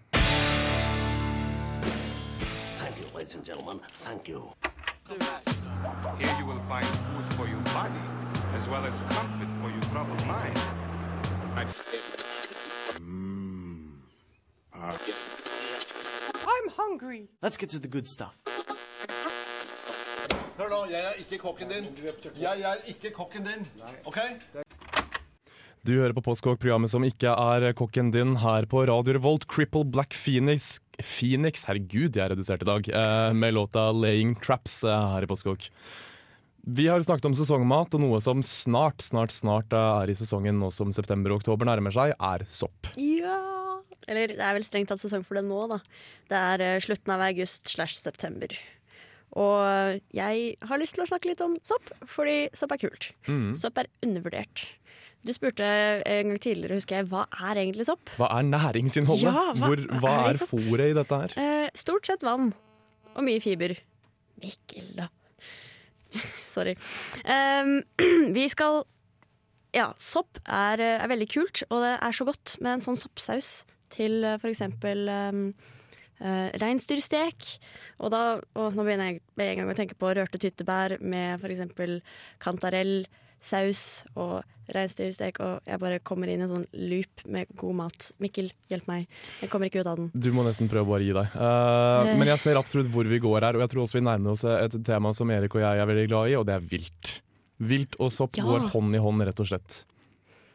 Thank 2.81 2.96
you, 3.00 3.07
ladies 3.14 3.37
and 3.37 3.44
gentlemen. 3.46 3.81
Thank 4.05 4.29
you. 4.29 4.42
Here 6.18 6.37
you 6.40 6.46
will 6.46 6.62
find 6.68 6.87
food 7.09 7.35
for 7.35 7.46
your 7.48 7.62
body, 7.74 8.05
as 8.55 8.68
well 8.68 8.85
as 8.87 9.00
comfort 9.11 9.50
for 9.61 9.70
your 9.70 9.83
troubled 9.92 10.26
mind. 10.26 10.59
I- 11.57 11.66
Let's 17.42 17.57
get 17.57 17.70
to 17.70 17.79
the 17.79 17.88
good 17.88 18.07
stuff. 18.09 18.35
Hør 20.59 20.68
nå, 20.68 20.87
jeg 20.90 21.05
er 21.05 21.12
ikke 21.18 21.38
kokken 21.38 21.68
din. 21.68 21.85
Jeg 22.40 22.61
er 22.61 22.74
ikke 22.87 23.11
kokken 23.11 23.46
din. 23.46 23.66
OK? 24.05 24.18
Du 25.80 25.94
hører 25.96 26.12
på 26.12 26.20
Postkokk, 26.26 26.58
programmet 26.60 26.92
som 26.92 27.04
ikke 27.06 27.32
er 27.32 27.70
kokken 27.72 28.10
din, 28.12 28.34
her 28.42 28.66
på 28.68 28.82
Radio 28.84 29.14
Revolt. 29.16 29.46
Cripple 29.48 29.86
Black 29.88 30.12
Phoenix 30.12 30.74
Phoenix, 31.00 31.64
herregud, 31.64 32.12
jeg 32.12 32.20
er 32.26 32.34
redusert 32.34 32.60
i 32.60 32.68
dag, 32.68 32.88
eh, 32.92 33.32
med 33.32 33.54
låta 33.54 33.88
'Laying 33.88 34.34
Traps' 34.36 34.84
eh, 34.84 35.12
her 35.14 35.24
i 35.24 35.26
Postkokk. 35.30 35.70
Vi 36.66 36.86
har 36.86 37.00
snakket 37.00 37.24
om 37.24 37.32
sesongmat, 37.32 37.94
og 37.94 38.00
noe 38.00 38.20
som 38.20 38.42
snart, 38.42 39.00
snart, 39.00 39.32
snart 39.32 39.72
eh, 39.72 40.02
er 40.02 40.10
i 40.10 40.18
sesongen 40.18 40.60
nå 40.60 40.70
som 40.70 40.92
september 40.92 41.32
og 41.32 41.40
oktober 41.40 41.64
nærmer 41.64 41.96
seg, 41.96 42.12
er 42.12 42.44
sopp. 42.44 42.92
Ja! 43.00 43.80
Eller 44.06 44.28
det 44.28 44.44
er 44.44 44.52
vel 44.52 44.64
strengt 44.64 44.88
tatt 44.92 45.00
sesong 45.00 45.24
for 45.24 45.40
det 45.40 45.46
nå, 45.48 45.64
da. 45.70 45.80
Det 46.28 46.36
er 46.36 46.84
slutten 46.84 47.14
av 47.14 47.24
august 47.24 47.72
slash 47.72 47.96
september. 47.96 48.52
Og 49.38 50.00
jeg 50.12 50.56
har 50.60 50.80
lyst 50.82 50.96
til 50.96 51.04
å 51.04 51.08
snakke 51.08 51.30
litt 51.30 51.40
om 51.40 51.54
sopp, 51.62 51.92
fordi 52.04 52.50
sopp 52.52 52.74
er 52.74 52.82
kult. 52.82 53.12
Mm. 53.30 53.54
Sopp 53.56 53.78
er 53.78 53.86
undervurdert. 54.02 54.66
Du 55.26 55.33
spurte 55.37 55.66
en 56.09 56.30
gang 56.33 56.40
tidligere, 56.40 56.78
husker 56.78 57.00
jeg, 57.00 57.09
hva 57.11 57.26
er 57.50 57.61
egentlig 57.61 57.85
sopp? 57.90 58.09
Hva 58.16 58.30
er 58.38 58.46
næringsinnholdet? 58.48 59.26
Ja, 59.26 59.50
hva 59.52 59.68
Hvor, 59.68 59.83
hva 60.00 60.12
er 60.22 60.30
er 60.33 60.48
fôret 60.48 60.92
i 60.92 60.96
dette 60.96 61.18
her? 61.22 61.35
Eh, 61.37 61.66
stort 61.76 62.09
sett 62.09 62.24
vann. 62.24 62.54
Og 63.12 63.26
mye 63.26 63.42
fiber. 63.44 63.74
Mikkel, 64.40 64.87
da. 64.96 65.11
Sorry. 66.54 66.76
Em, 67.28 67.83
vi 68.37 68.46
skal 68.50 68.83
Ja, 69.76 69.92
sopp 70.02 70.40
er, 70.48 70.80
er 70.83 71.06
veldig 71.12 71.28
kult, 71.30 71.61
og 71.68 71.85
det 71.85 71.92
er 72.00 72.16
så 72.16 72.24
godt 72.26 72.56
med 72.59 72.78
en 72.78 72.88
sånn 72.88 72.98
soppsaus 72.98 73.61
til 73.92 74.24
eh, 74.24 74.38
for 74.40 74.50
eksempel 74.50 75.04
um, 75.06 75.44
reinsdyrstek. 76.18 77.46
Og 78.02 78.11
da 78.11 78.22
og 78.59 78.74
nå 78.74 78.83
begynner 78.87 79.12
jeg 79.12 79.20
med 79.38 79.52
en 79.52 79.61
gang 79.61 79.70
å 79.70 79.76
tenke 79.78 79.98
på 80.00 80.11
rørte 80.16 80.40
tyttebær 80.42 80.96
med 81.00 81.44
eksempel 81.46 82.00
kantarell, 82.42 83.04
saus 83.40 84.05
og 84.14 84.42
reinsdyrstek, 84.70 85.40
og 85.42 85.66
jeg 85.66 85.81
bare 85.83 85.98
kommer 86.07 86.31
inn 86.31 86.42
i 86.42 86.46
en 86.46 86.53
sånn 86.53 86.66
loop 86.90 87.24
med 87.33 87.50
god 87.59 87.79
mat. 87.81 88.11
Mikkel, 88.22 88.53
hjelp 88.70 88.87
meg. 88.90 89.09
Jeg 89.40 89.50
kommer 89.50 89.70
ikke 89.70 89.83
ut 89.83 89.90
av 89.90 89.98
den. 89.98 90.11
Du 90.14 90.31
må 90.37 90.44
nesten 90.46 90.70
prøve 90.70 90.87
å 90.87 90.92
bare 90.92 91.07
gi 91.09 91.16
deg. 91.16 91.35
Uh, 91.35 92.12
men 92.20 92.31
jeg 92.31 92.44
ser 92.44 92.61
absolutt 92.61 92.92
hvor 92.94 93.09
vi 93.11 93.18
går 93.22 93.48
her, 93.48 93.59
og 93.59 93.64
jeg 93.64 93.72
tror 93.74 93.85
også 93.87 93.98
vi 93.98 94.07
nærmer 94.07 94.37
oss 94.37 94.46
et 94.46 94.79
tema 94.87 95.12
som 95.16 95.33
Erik 95.35 95.57
og 95.59 95.64
jeg 95.64 95.83
er 95.83 95.90
veldig 95.90 96.07
glad 96.12 96.31
i, 96.31 96.38
og 96.38 96.46
det 96.46 96.55
er 96.55 96.68
vilt. 96.70 97.14
Vilt 97.61 97.98
og 98.00 98.12
sopp 98.14 98.38
Ja. 98.38 98.46
går 98.46 98.70
hånd 98.72 98.94
i 98.94 99.03
hånd, 99.03 99.26
rett 99.26 99.42
og 99.42 99.50
slett. 99.50 99.83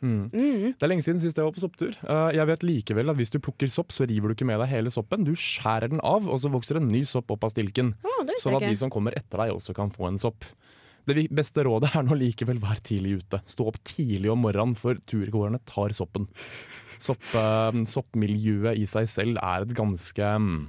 Mm. 0.06 0.30
Det 0.32 0.84
er 0.84 0.92
lenge 0.92 1.04
siden 1.06 1.20
sist 1.24 1.38
jeg 1.40 1.46
var 1.48 1.56
på 1.56 1.64
sopptur. 1.64 1.96
Uh, 2.06 2.30
jeg 2.36 2.46
vet 2.50 2.66
likevel 2.68 3.12
at 3.12 3.18
hvis 3.18 3.34
du 3.34 3.40
plukker 3.44 3.72
sopp, 3.74 3.92
så 3.96 4.08
river 4.08 4.32
du 4.32 4.36
ikke 4.38 4.48
med 4.48 4.62
deg 4.62 4.70
hele 4.70 4.92
soppen. 4.94 5.26
Du 5.26 5.34
skjærer 5.40 5.92
den 5.92 6.04
av, 6.06 6.28
og 6.30 6.40
så 6.40 6.52
vokser 6.54 6.80
en 6.80 6.88
ny 6.92 7.04
sopp 7.10 7.32
opp 7.34 7.48
av 7.48 7.56
stilken. 7.56 7.96
Oh, 8.06 8.22
Sånn 8.42 8.58
at 8.58 8.66
de 8.68 8.76
som 8.78 8.92
kommer 8.94 9.16
etter 9.18 9.42
deg, 9.42 9.54
også 9.56 9.74
kan 9.76 9.90
få 9.94 10.10
en 10.10 10.20
sopp. 10.22 10.46
Det 11.06 11.28
beste 11.38 11.66
rådet 11.66 11.92
er 11.96 12.06
nå 12.06 12.18
likevel 12.18 12.62
vær 12.64 12.80
tidlig 12.86 13.20
ute. 13.22 13.42
Stå 13.50 13.68
opp 13.70 13.82
tidlig 13.86 14.32
om 14.34 14.42
morgenen, 14.46 14.78
for 14.80 14.98
turgåerne 15.10 15.62
tar 15.68 15.94
soppen. 15.96 16.30
Sopp, 17.02 17.24
eh, 17.36 17.84
soppmiljøet 17.92 18.80
i 18.80 18.88
seg 18.90 19.10
selv 19.12 19.42
er 19.44 19.66
et 19.66 19.74
ganske 19.76 20.30
mm, 20.40 20.62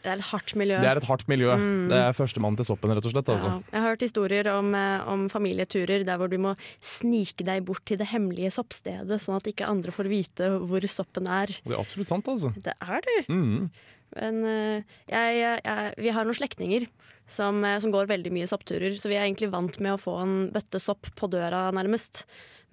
Det 0.00 0.12
er 0.12 0.20
et 0.22 0.28
hardt 0.30 0.54
miljø. 0.56 0.78
Det 0.80 0.88
er 0.88 1.00
et 1.00 1.08
hardt 1.08 1.26
miljø. 1.28 1.50
Det 1.90 1.98
er 1.98 2.14
førstemann 2.16 2.56
til 2.56 2.68
soppen, 2.68 2.94
rett 2.94 3.08
og 3.08 3.12
slett. 3.12 3.30
Altså. 3.34 3.50
Ja, 3.50 3.72
jeg 3.74 3.82
har 3.82 3.92
hørt 3.92 4.04
historier 4.06 4.50
om, 4.54 4.70
eh, 4.78 5.08
om 5.12 5.26
familieturer 5.28 6.06
der 6.06 6.20
hvor 6.20 6.30
du 6.32 6.38
må 6.38 6.54
snike 6.80 7.44
deg 7.46 7.66
bort 7.66 7.84
til 7.84 7.98
det 8.00 8.08
hemmelige 8.12 8.54
soppstedet, 8.54 9.20
sånn 9.22 9.38
at 9.38 9.50
ikke 9.50 9.68
andre 9.68 9.94
får 9.94 10.10
vite 10.10 10.50
hvor 10.70 10.86
soppen 10.90 11.28
er. 11.28 11.52
Det 11.62 11.74
er 11.74 11.82
absolutt 11.82 12.10
sant, 12.12 12.32
altså. 12.32 12.54
Det 12.56 12.74
er 12.80 13.06
det. 13.10 13.20
Mm. 13.28 13.68
Men 14.14 14.42
eh, 14.46 14.98
jeg, 15.10 15.40
jeg, 15.42 15.94
vi 16.00 16.12
har 16.14 16.26
noen 16.26 16.38
slektninger 16.38 16.86
som, 17.26 17.62
eh, 17.66 17.78
som 17.82 17.92
går 17.94 18.10
veldig 18.10 18.32
mye 18.34 18.48
soppturer, 18.50 18.94
så 19.00 19.10
vi 19.10 19.18
er 19.18 19.26
egentlig 19.26 19.50
vant 19.54 19.80
med 19.82 19.96
å 19.96 20.00
få 20.00 20.18
en 20.22 20.36
bøtte 20.54 20.80
sopp 20.82 21.10
på 21.18 21.30
døra, 21.32 21.66
nærmest. 21.74 22.24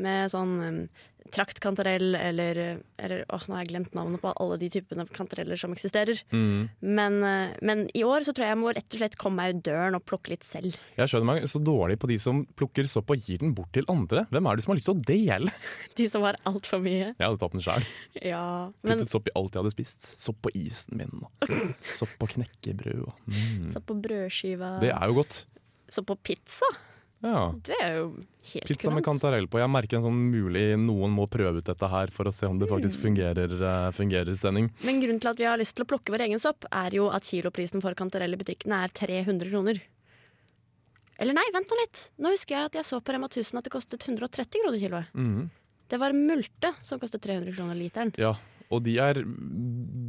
Med 0.02 0.32
sånn 0.34 0.54
um, 0.58 0.78
traktkantarell 1.32 2.16
eller, 2.18 2.60
eller 2.98 3.24
åh, 3.32 3.46
nå 3.48 3.56
har 3.56 3.64
jeg 3.64 3.72
glemt 3.72 3.96
navnet 3.98 4.22
på 4.24 4.34
alle 4.42 4.58
de 4.62 4.70
typene 4.74 5.06
kantareller 5.14 5.60
som 5.60 5.74
eksisterer. 5.76 6.20
Mm. 6.34 6.70
Men, 6.84 7.18
eh, 7.28 7.56
men 7.66 7.86
i 7.96 8.04
år 8.08 8.28
så 8.28 8.34
tror 8.34 8.48
jeg 8.48 8.54
jeg 8.54 8.62
må 8.62 8.74
rett 8.76 8.90
og 8.90 9.00
slett 9.00 9.18
komme 9.20 9.42
meg 9.42 9.58
ut 9.58 9.64
døren 9.68 9.98
og 9.98 10.06
plukke 10.08 10.34
litt 10.34 10.48
selv. 10.48 10.78
Jeg 10.98 11.12
skjønner 11.12 11.30
meg 11.30 11.48
så 11.50 11.62
dårlig 11.64 11.98
på 12.02 12.10
de 12.12 12.20
som 12.22 12.44
plukker 12.60 12.90
sopp 12.92 13.14
og 13.14 13.24
gir 13.24 13.42
den 13.44 13.56
bort 13.58 13.74
til 13.76 13.88
andre. 13.92 14.26
Hvem 14.34 14.50
er 14.50 14.60
det 14.60 14.66
som 14.66 14.74
har 14.74 14.82
lyst 14.82 14.90
til 14.92 14.98
å 14.98 15.06
dele? 15.14 15.56
De 15.98 16.08
som 16.10 16.24
har 16.26 16.38
altfor 16.50 16.82
mye. 16.84 17.12
Jeg 17.12 17.22
hadde 17.22 17.40
tatt 17.42 17.54
den 17.54 17.64
sjøl. 17.64 17.84
Ja, 18.26 18.46
men 18.82 18.98
Puttet 18.98 19.12
sopp 19.12 19.28
i 19.30 19.36
alt 19.38 19.54
jeg 19.54 19.62
hadde 19.62 19.74
spist. 19.76 20.08
Sopp 20.22 20.40
på 20.46 20.54
isen 20.58 20.98
min. 21.00 21.22
Og 21.22 21.54
sopp 22.00 22.16
på 22.22 22.32
knekkebrød. 22.36 23.04
Og, 23.06 23.20
mm. 23.30 23.68
Sopp 23.74 23.86
på 23.92 23.98
brødskiva 24.04 24.78
Det 24.84 24.90
er 24.94 25.12
jo 25.12 25.22
godt. 25.22 25.44
Sopp 25.94 26.10
på 26.10 26.18
pizza. 26.32 26.70
Ja. 27.24 27.54
Det 27.64 27.78
er 27.80 27.94
jo 28.02 28.08
helt 28.52 28.68
Pizza 28.68 28.92
med 28.92 29.06
kantarell 29.06 29.48
på. 29.48 29.62
Jeg 29.62 29.72
merker 29.72 29.98
en 30.00 30.04
sånn 30.10 30.20
mulig 30.34 30.66
noen 30.82 31.14
må 31.16 31.24
prøve 31.32 31.62
ut 31.64 31.70
dette 31.70 31.88
her 31.88 32.12
for 32.12 32.28
å 32.28 32.34
se 32.36 32.50
om 32.50 32.60
det 32.60 32.68
faktisk 32.68 33.00
fungerer, 33.00 33.54
eh, 33.56 33.92
fungerer 33.96 34.36
sending. 34.36 34.68
Men 34.84 35.00
grunnen 35.00 35.22
til 35.24 35.32
at 35.32 35.40
vi 35.40 35.48
har 35.48 35.58
lyst 35.62 35.78
til 35.78 35.86
å 35.86 35.90
plukke 35.94 36.12
vår 36.12 36.28
egen 36.28 36.44
sopp, 36.44 36.68
er 36.70 36.92
jo 37.00 37.08
at 37.16 37.24
kiloprisen 37.24 37.82
for 37.82 37.96
kantarell 37.96 38.36
i 38.36 38.42
butikkene 38.42 38.84
er 38.84 38.92
300 38.92 39.50
kroner. 39.50 39.80
Eller 41.18 41.38
nei, 41.38 41.46
vent 41.54 41.70
nå 41.70 41.80
litt. 41.80 42.10
Nå 42.20 42.34
husker 42.34 42.58
jeg 42.58 42.72
at 42.72 42.80
jeg 42.82 42.88
så 42.90 43.00
på 43.00 43.14
Rema 43.16 43.30
1000 43.30 43.58
at 43.62 43.64
det 43.64 43.72
kostet 43.72 44.04
130 44.04 44.60
kroner 44.60 44.82
kiloet. 44.82 45.14
Mhm. 45.16 45.50
Det 45.94 46.00
var 46.00 46.12
multe 46.12 46.74
som 46.82 47.00
kostet 47.00 47.22
300 47.22 47.54
kroner 47.56 47.76
literen. 47.78 48.12
Ja, 48.18 48.34
og 48.74 48.84
de, 48.86 48.96
er, 49.02 49.20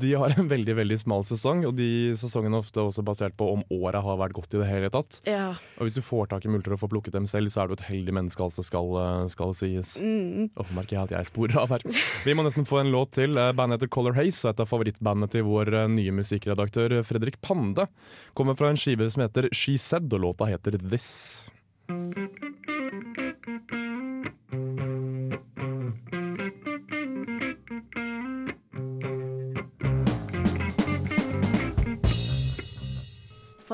de 0.01 0.13
har 0.19 0.35
en 0.35 0.49
veldig 0.51 0.77
veldig 0.81 0.99
smal 1.03 1.25
sesong, 1.27 1.65
og 1.69 1.77
de 1.79 2.15
sesongene 2.19 2.59
er 2.59 2.65
ofte 2.65 2.83
også 2.83 3.05
basert 3.07 3.37
på 3.39 3.49
om 3.55 3.65
året 3.75 4.03
har 4.05 4.21
vært 4.21 4.37
godt 4.37 4.57
i 4.57 4.61
det 4.63 4.69
hele 4.71 4.91
tatt. 4.95 5.21
Ja. 5.29 5.53
Og 5.79 5.89
hvis 5.89 5.99
du 5.99 6.03
får 6.05 6.31
tak 6.33 6.47
i 6.47 6.53
multer 6.53 6.75
og 6.75 6.83
får 6.83 6.93
plukket 6.95 7.17
dem 7.17 7.29
selv, 7.31 7.53
så 7.53 7.63
er 7.63 7.71
du 7.71 7.77
et 7.77 7.87
heldig 7.89 8.17
menneske, 8.17 8.45
altså 8.45 8.65
skal, 8.67 8.91
eh, 9.01 9.29
skal 9.33 9.55
sies. 9.57 9.97
Mm. 10.03 10.51
Oh, 10.61 10.75
merker 10.77 10.99
jeg 10.99 11.09
at 11.09 11.17
jeg 11.19 11.31
sporer 11.33 11.63
av 11.65 11.75
her. 11.77 11.87
Vi 12.27 12.37
må 12.37 12.47
nesten 12.47 12.69
få 12.69 12.83
en 12.83 12.93
låt 12.95 13.15
til. 13.19 13.39
Eh, 13.39 13.53
Bandet 13.57 13.81
heter 13.81 13.93
Color 13.95 14.19
Haze, 14.19 14.45
og 14.45 14.55
et 14.55 14.65
av 14.65 14.71
favorittbandene 14.71 15.31
til 15.33 15.47
vår 15.49 15.73
eh, 15.73 15.91
nye 15.95 16.15
musikkredaktør 16.17 17.01
Fredrik 17.07 17.41
Pande 17.45 17.89
kommer 18.35 18.59
fra 18.59 18.73
en 18.73 18.81
skive 18.81 19.09
som 19.13 19.27
heter 19.27 19.51
She 19.55 19.79
Said, 19.79 20.13
og 20.13 20.27
låta 20.29 20.51
heter 20.51 20.79
This. 20.83 21.45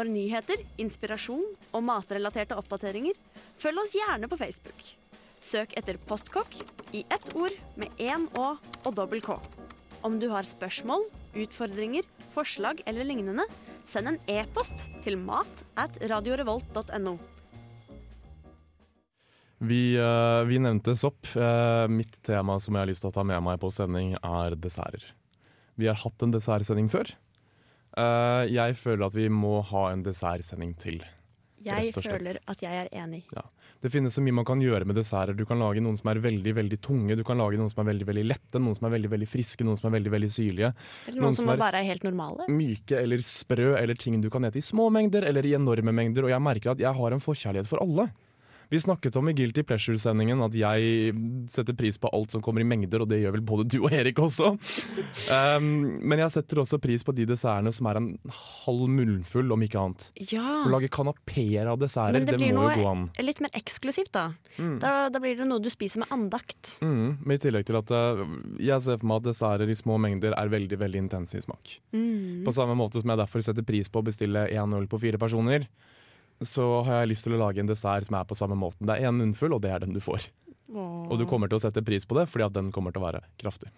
For 0.01 0.09
nyheter, 0.09 0.57
inspirasjon 0.81 1.43
og 1.77 1.83
matrelaterte 1.85 2.57
oppdateringer, 2.57 3.19
følg 3.61 3.83
oss 3.83 3.93
gjerne 3.93 4.31
på 4.33 4.39
Facebook. 4.41 4.79
Søk 5.45 5.75
etter 5.77 5.99
Postkokk 6.09 6.57
i 6.97 7.03
ett 7.13 7.29
ord 7.37 7.53
med 7.77 8.01
én 8.01 8.25
Å 8.41 8.47
og 8.57 8.97
dobbel 8.97 9.21
K. 9.21 9.37
Om 10.01 10.17
du 10.17 10.31
har 10.33 10.49
spørsmål, 10.49 11.05
utfordringer, 11.45 12.09
forslag 12.33 12.81
eller 12.89 13.05
lignende, 13.05 13.45
send 13.85 14.15
en 14.15 14.19
e-post 14.25 14.89
til 15.05 15.21
mat 15.21 15.65
at 15.77 16.01
radiorevolt.no. 16.01 17.17
Vi, 19.61 19.85
eh, 20.01 20.43
vi 20.49 20.65
nevnte 20.65 20.97
sopp. 20.97 21.29
Eh, 21.37 21.89
mitt 21.93 22.23
tema 22.25 22.57
som 22.57 22.73
jeg 22.73 22.87
har 22.87 22.95
lyst 22.95 23.05
til 23.05 23.13
å 23.13 23.19
ta 23.21 23.29
med 23.35 23.45
meg 23.45 23.61
på 23.61 23.69
sending, 23.69 24.17
er 24.17 24.57
desserter. 24.57 25.13
Vi 25.77 25.93
har 25.93 26.01
hatt 26.09 26.25
en 26.25 26.33
dessertsending 26.33 26.89
før. 26.89 27.13
Eh, 28.01 28.51
jeg 28.57 28.77
føler 28.81 29.07
at 29.11 29.17
vi 29.19 29.29
må 29.33 29.59
ha 29.71 29.87
en 29.93 30.05
dessertsending 30.07 30.77
til. 30.81 31.01
Jeg 31.61 31.91
føler 31.93 32.39
at 32.49 32.63
jeg 32.65 32.87
er 32.87 32.89
enig. 33.03 33.25
Ja. 33.37 33.43
Det 33.81 33.91
finnes 33.93 34.13
så 34.17 34.21
mye 34.25 34.33
man 34.37 34.45
kan 34.49 34.61
gjøre 34.61 34.85
med 34.89 34.97
desserter. 34.97 35.37
Du 35.37 35.45
kan 35.49 35.61
lage 35.61 35.81
noen 35.85 35.97
som 35.97 36.09
er 36.13 36.21
veldig 36.21 36.53
veldig 36.57 36.79
tunge, 36.85 37.17
du 37.17 37.23
kan 37.25 37.39
lage 37.41 37.57
noen 37.61 37.69
som 37.73 37.81
er 37.85 37.91
veldig 37.93 38.07
veldig 38.09 38.25
lette, 38.29 38.61
noen 38.61 38.77
som 38.77 38.89
er 38.89 38.95
veldig 38.97 39.11
veldig 39.13 39.29
friske, 39.29 39.65
noen 39.65 39.77
som 39.81 39.89
er 39.91 39.95
veldig 39.99 40.13
veldig 40.15 40.31
syrlige. 40.37 40.71
Eller 41.09 41.17
Noen 41.21 41.27
noen 41.31 41.37
som 41.37 41.45
som 41.47 41.53
er- 41.55 41.61
bare 41.61 41.81
er 41.81 41.89
helt 41.89 42.05
normale. 42.05 42.49
Myke 42.49 42.97
eller 43.03 43.19
sprø 43.25 43.75
eller 43.81 43.95
ting 43.95 44.21
du 44.21 44.29
kan 44.33 44.45
ete 44.45 44.57
i 44.61 44.65
små 44.65 44.91
mengder 44.93 45.25
eller 45.29 45.45
i 45.49 45.55
enorme 45.57 45.93
mengder. 45.97 46.25
Og 46.25 46.31
jeg 46.33 46.41
merker 46.41 46.71
at 46.73 46.79
jeg 46.79 46.95
har 46.95 47.13
en 47.13 47.21
forkjærlighet 47.21 47.67
for 47.69 47.81
alle. 47.85 48.11
Vi 48.71 48.79
snakket 48.81 49.17
om 49.19 49.29
i 49.29 49.33
Guilty 49.35 49.65
Pleasure-sendingen 49.67 50.39
at 50.45 50.55
jeg 50.55 51.11
setter 51.51 51.75
pris 51.75 51.97
på 51.99 52.11
alt 52.15 52.31
som 52.31 52.43
kommer 52.45 52.63
i 52.63 52.67
mengder, 52.71 53.03
og 53.03 53.09
det 53.11 53.19
gjør 53.19 53.35
vel 53.35 53.43
både 53.43 53.65
du 53.67 53.81
og 53.81 53.91
Erik 53.97 54.21
også. 54.23 54.53
Um, 55.27 55.67
men 56.07 56.23
jeg 56.23 56.35
setter 56.37 56.61
også 56.63 56.79
pris 56.83 57.03
på 57.07 57.15
de 57.19 57.27
dessertene 57.27 57.73
som 57.75 57.89
er 57.91 57.99
en 57.99 58.09
halv 58.63 58.87
munnfull, 58.87 59.51
om 59.51 59.67
ikke 59.67 59.81
annet. 59.83 60.07
Ja, 60.31 60.61
Å 60.63 60.71
lage 60.71 60.91
kanapeer 60.93 61.67
av 61.73 61.81
desserter, 61.83 62.23
det, 62.23 62.39
det 62.39 62.53
må 62.55 62.69
jo 62.71 62.85
gå 62.85 62.89
an. 62.93 63.05
litt 63.27 63.43
mer 63.43 63.51
eksklusivt, 63.59 64.13
da. 64.15 64.29
da. 64.79 64.95
Da 65.11 65.23
blir 65.23 65.43
det 65.43 65.51
noe 65.51 65.63
du 65.63 65.71
spiser 65.73 66.05
med 66.05 66.15
andakt. 66.15 66.77
Mm, 66.87 67.19
men 67.25 67.35
i 67.35 67.43
tillegg 67.43 67.67
til 67.67 67.81
at 67.81 67.91
uh, 67.91 68.23
jeg 68.63 68.87
ser 68.87 69.03
for 69.03 69.11
meg 69.11 69.25
at 69.25 69.31
desserter 69.33 69.75
i 69.75 69.81
små 69.83 69.99
mengder 69.99 70.39
er 70.39 70.53
veldig 70.53 70.79
veldig 70.79 71.09
intense 71.09 71.43
i 71.43 71.43
smak. 71.43 71.81
Mm. 71.91 72.45
På 72.47 72.55
samme 72.55 72.79
måte 72.79 73.03
som 73.03 73.11
jeg 73.11 73.19
derfor 73.27 73.51
setter 73.51 73.67
pris 73.67 73.91
på 73.91 73.99
å 73.99 74.07
bestille 74.07 74.47
én 74.55 74.79
øl 74.79 74.87
på 74.87 75.03
fire 75.03 75.19
personer, 75.19 75.67
så 76.41 76.67
har 76.87 77.03
jeg 77.03 77.13
lyst 77.13 77.27
til 77.27 77.37
å 77.37 77.41
lage 77.43 77.61
en 77.61 77.69
dessert 77.69 78.07
som 78.07 78.17
er 78.17 78.29
på 78.29 78.37
samme 78.39 78.57
måten. 78.59 78.87
Det 78.89 78.97
er 78.97 79.11
én 79.11 79.19
munnfull, 79.19 79.55
og 79.57 79.63
det 79.65 79.75
er 79.75 79.85
den 79.85 79.97
du 79.97 80.01
får. 80.01 80.31
Og 80.71 81.19
du 81.19 81.27
kommer 81.29 81.51
til 81.51 81.59
å 81.59 81.63
sette 81.63 81.83
pris 81.85 82.07
på 82.07 82.17
det, 82.17 82.29
fordi 82.31 82.47
at 82.47 82.55
den 82.57 82.71
kommer 82.75 82.95
til 82.95 83.03
å 83.03 83.09
være 83.09 83.25
kraftig. 83.41 83.73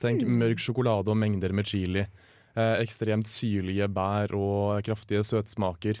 Tenk 0.00 0.22
mørk 0.24 0.62
sjokolade 0.62 1.12
og 1.12 1.18
mengder 1.20 1.52
med 1.52 1.68
chili. 1.68 2.06
Eh, 2.54 2.76
ekstremt 2.82 3.28
syrlige 3.28 3.88
bær 3.92 4.32
og 4.38 4.80
kraftige 4.86 5.26
søtsmaker. 5.26 6.00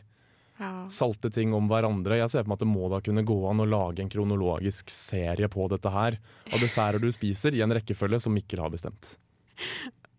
Ja. 0.60 0.70
Salte 0.92 1.30
ting 1.32 1.54
om 1.56 1.68
hverandre. 1.70 2.18
Jeg 2.20 2.32
ser 2.32 2.44
for 2.44 2.52
meg 2.52 2.60
at 2.60 2.64
det 2.64 2.70
må 2.70 2.88
da 2.92 3.00
kunne 3.04 3.24
gå 3.26 3.38
an 3.48 3.62
å 3.64 3.68
lage 3.68 4.04
en 4.04 4.12
kronologisk 4.12 4.92
serie 4.92 5.48
på 5.52 5.68
dette 5.72 5.92
her. 5.92 6.18
Av 6.50 6.60
desserter 6.60 7.00
du 7.02 7.10
spiser, 7.14 7.56
i 7.56 7.64
en 7.64 7.76
rekkefølge 7.76 8.20
som 8.24 8.36
Mikkel 8.36 8.62
har 8.64 8.72
bestemt. 8.72 9.14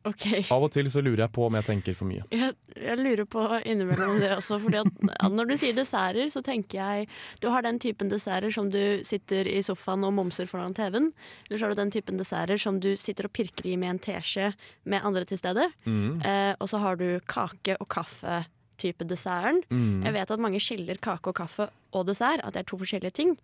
Ok. 0.08 0.26
Av 0.50 0.64
og 0.66 0.72
til 0.74 0.88
så 0.90 1.02
lurer 1.04 1.26
jeg 1.26 1.34
på 1.36 1.44
om 1.46 1.56
jeg 1.60 1.66
tenker 1.68 1.96
for 1.98 2.10
mye. 2.10 2.24
Jeg, 2.34 2.56
jeg 2.74 2.98
lurer 2.98 3.28
på 3.30 3.44
innimellom 3.70 4.18
det 4.22 4.32
også. 4.34 4.58
Fordi 4.64 4.80
at 4.82 5.36
Når 5.36 5.52
du 5.52 5.56
sier 5.62 5.76
desserter, 5.78 6.26
så 6.32 6.42
tenker 6.46 6.80
jeg 6.80 7.10
Du 7.44 7.50
har 7.54 7.66
den 7.66 7.78
typen 7.82 8.10
desserter 8.10 8.54
som 8.54 8.72
du 8.74 9.04
sitter 9.08 9.50
i 9.50 9.60
sofaen 9.66 10.06
og 10.08 10.16
momser 10.18 10.50
foran 10.50 10.74
TV-en. 10.78 11.12
Eller 11.46 11.62
så 11.62 11.68
har 11.68 11.76
du 11.76 11.82
den 11.84 11.94
typen 11.94 12.18
desserter 12.22 12.62
som 12.62 12.80
du 12.82 12.96
sitter 12.98 13.30
og 13.30 13.36
pirker 13.38 13.70
i 13.70 13.78
med 13.78 13.96
en 13.96 14.02
teskje 14.02 14.52
med 14.90 15.06
andre 15.06 15.28
til 15.30 15.42
stede. 15.42 15.70
Mm. 15.86 16.22
Eh, 16.26 16.54
og 16.58 16.72
så 16.72 16.82
har 16.82 16.98
du 16.98 17.08
kake 17.30 17.78
og 17.78 17.90
kaffe-type 17.94 19.06
desserten. 19.06 19.62
Mm. 19.70 20.02
Jeg 20.08 20.18
vet 20.18 20.34
at 20.34 20.42
mange 20.42 20.62
skiller 20.64 20.98
kake 21.02 21.30
og 21.30 21.38
kaffe 21.44 21.70
og 21.94 22.08
dessert, 22.10 22.42
at 22.42 22.56
det 22.56 22.66
er 22.66 22.72
to 22.72 22.80
forskjellige 22.82 23.18
ting. 23.22 23.36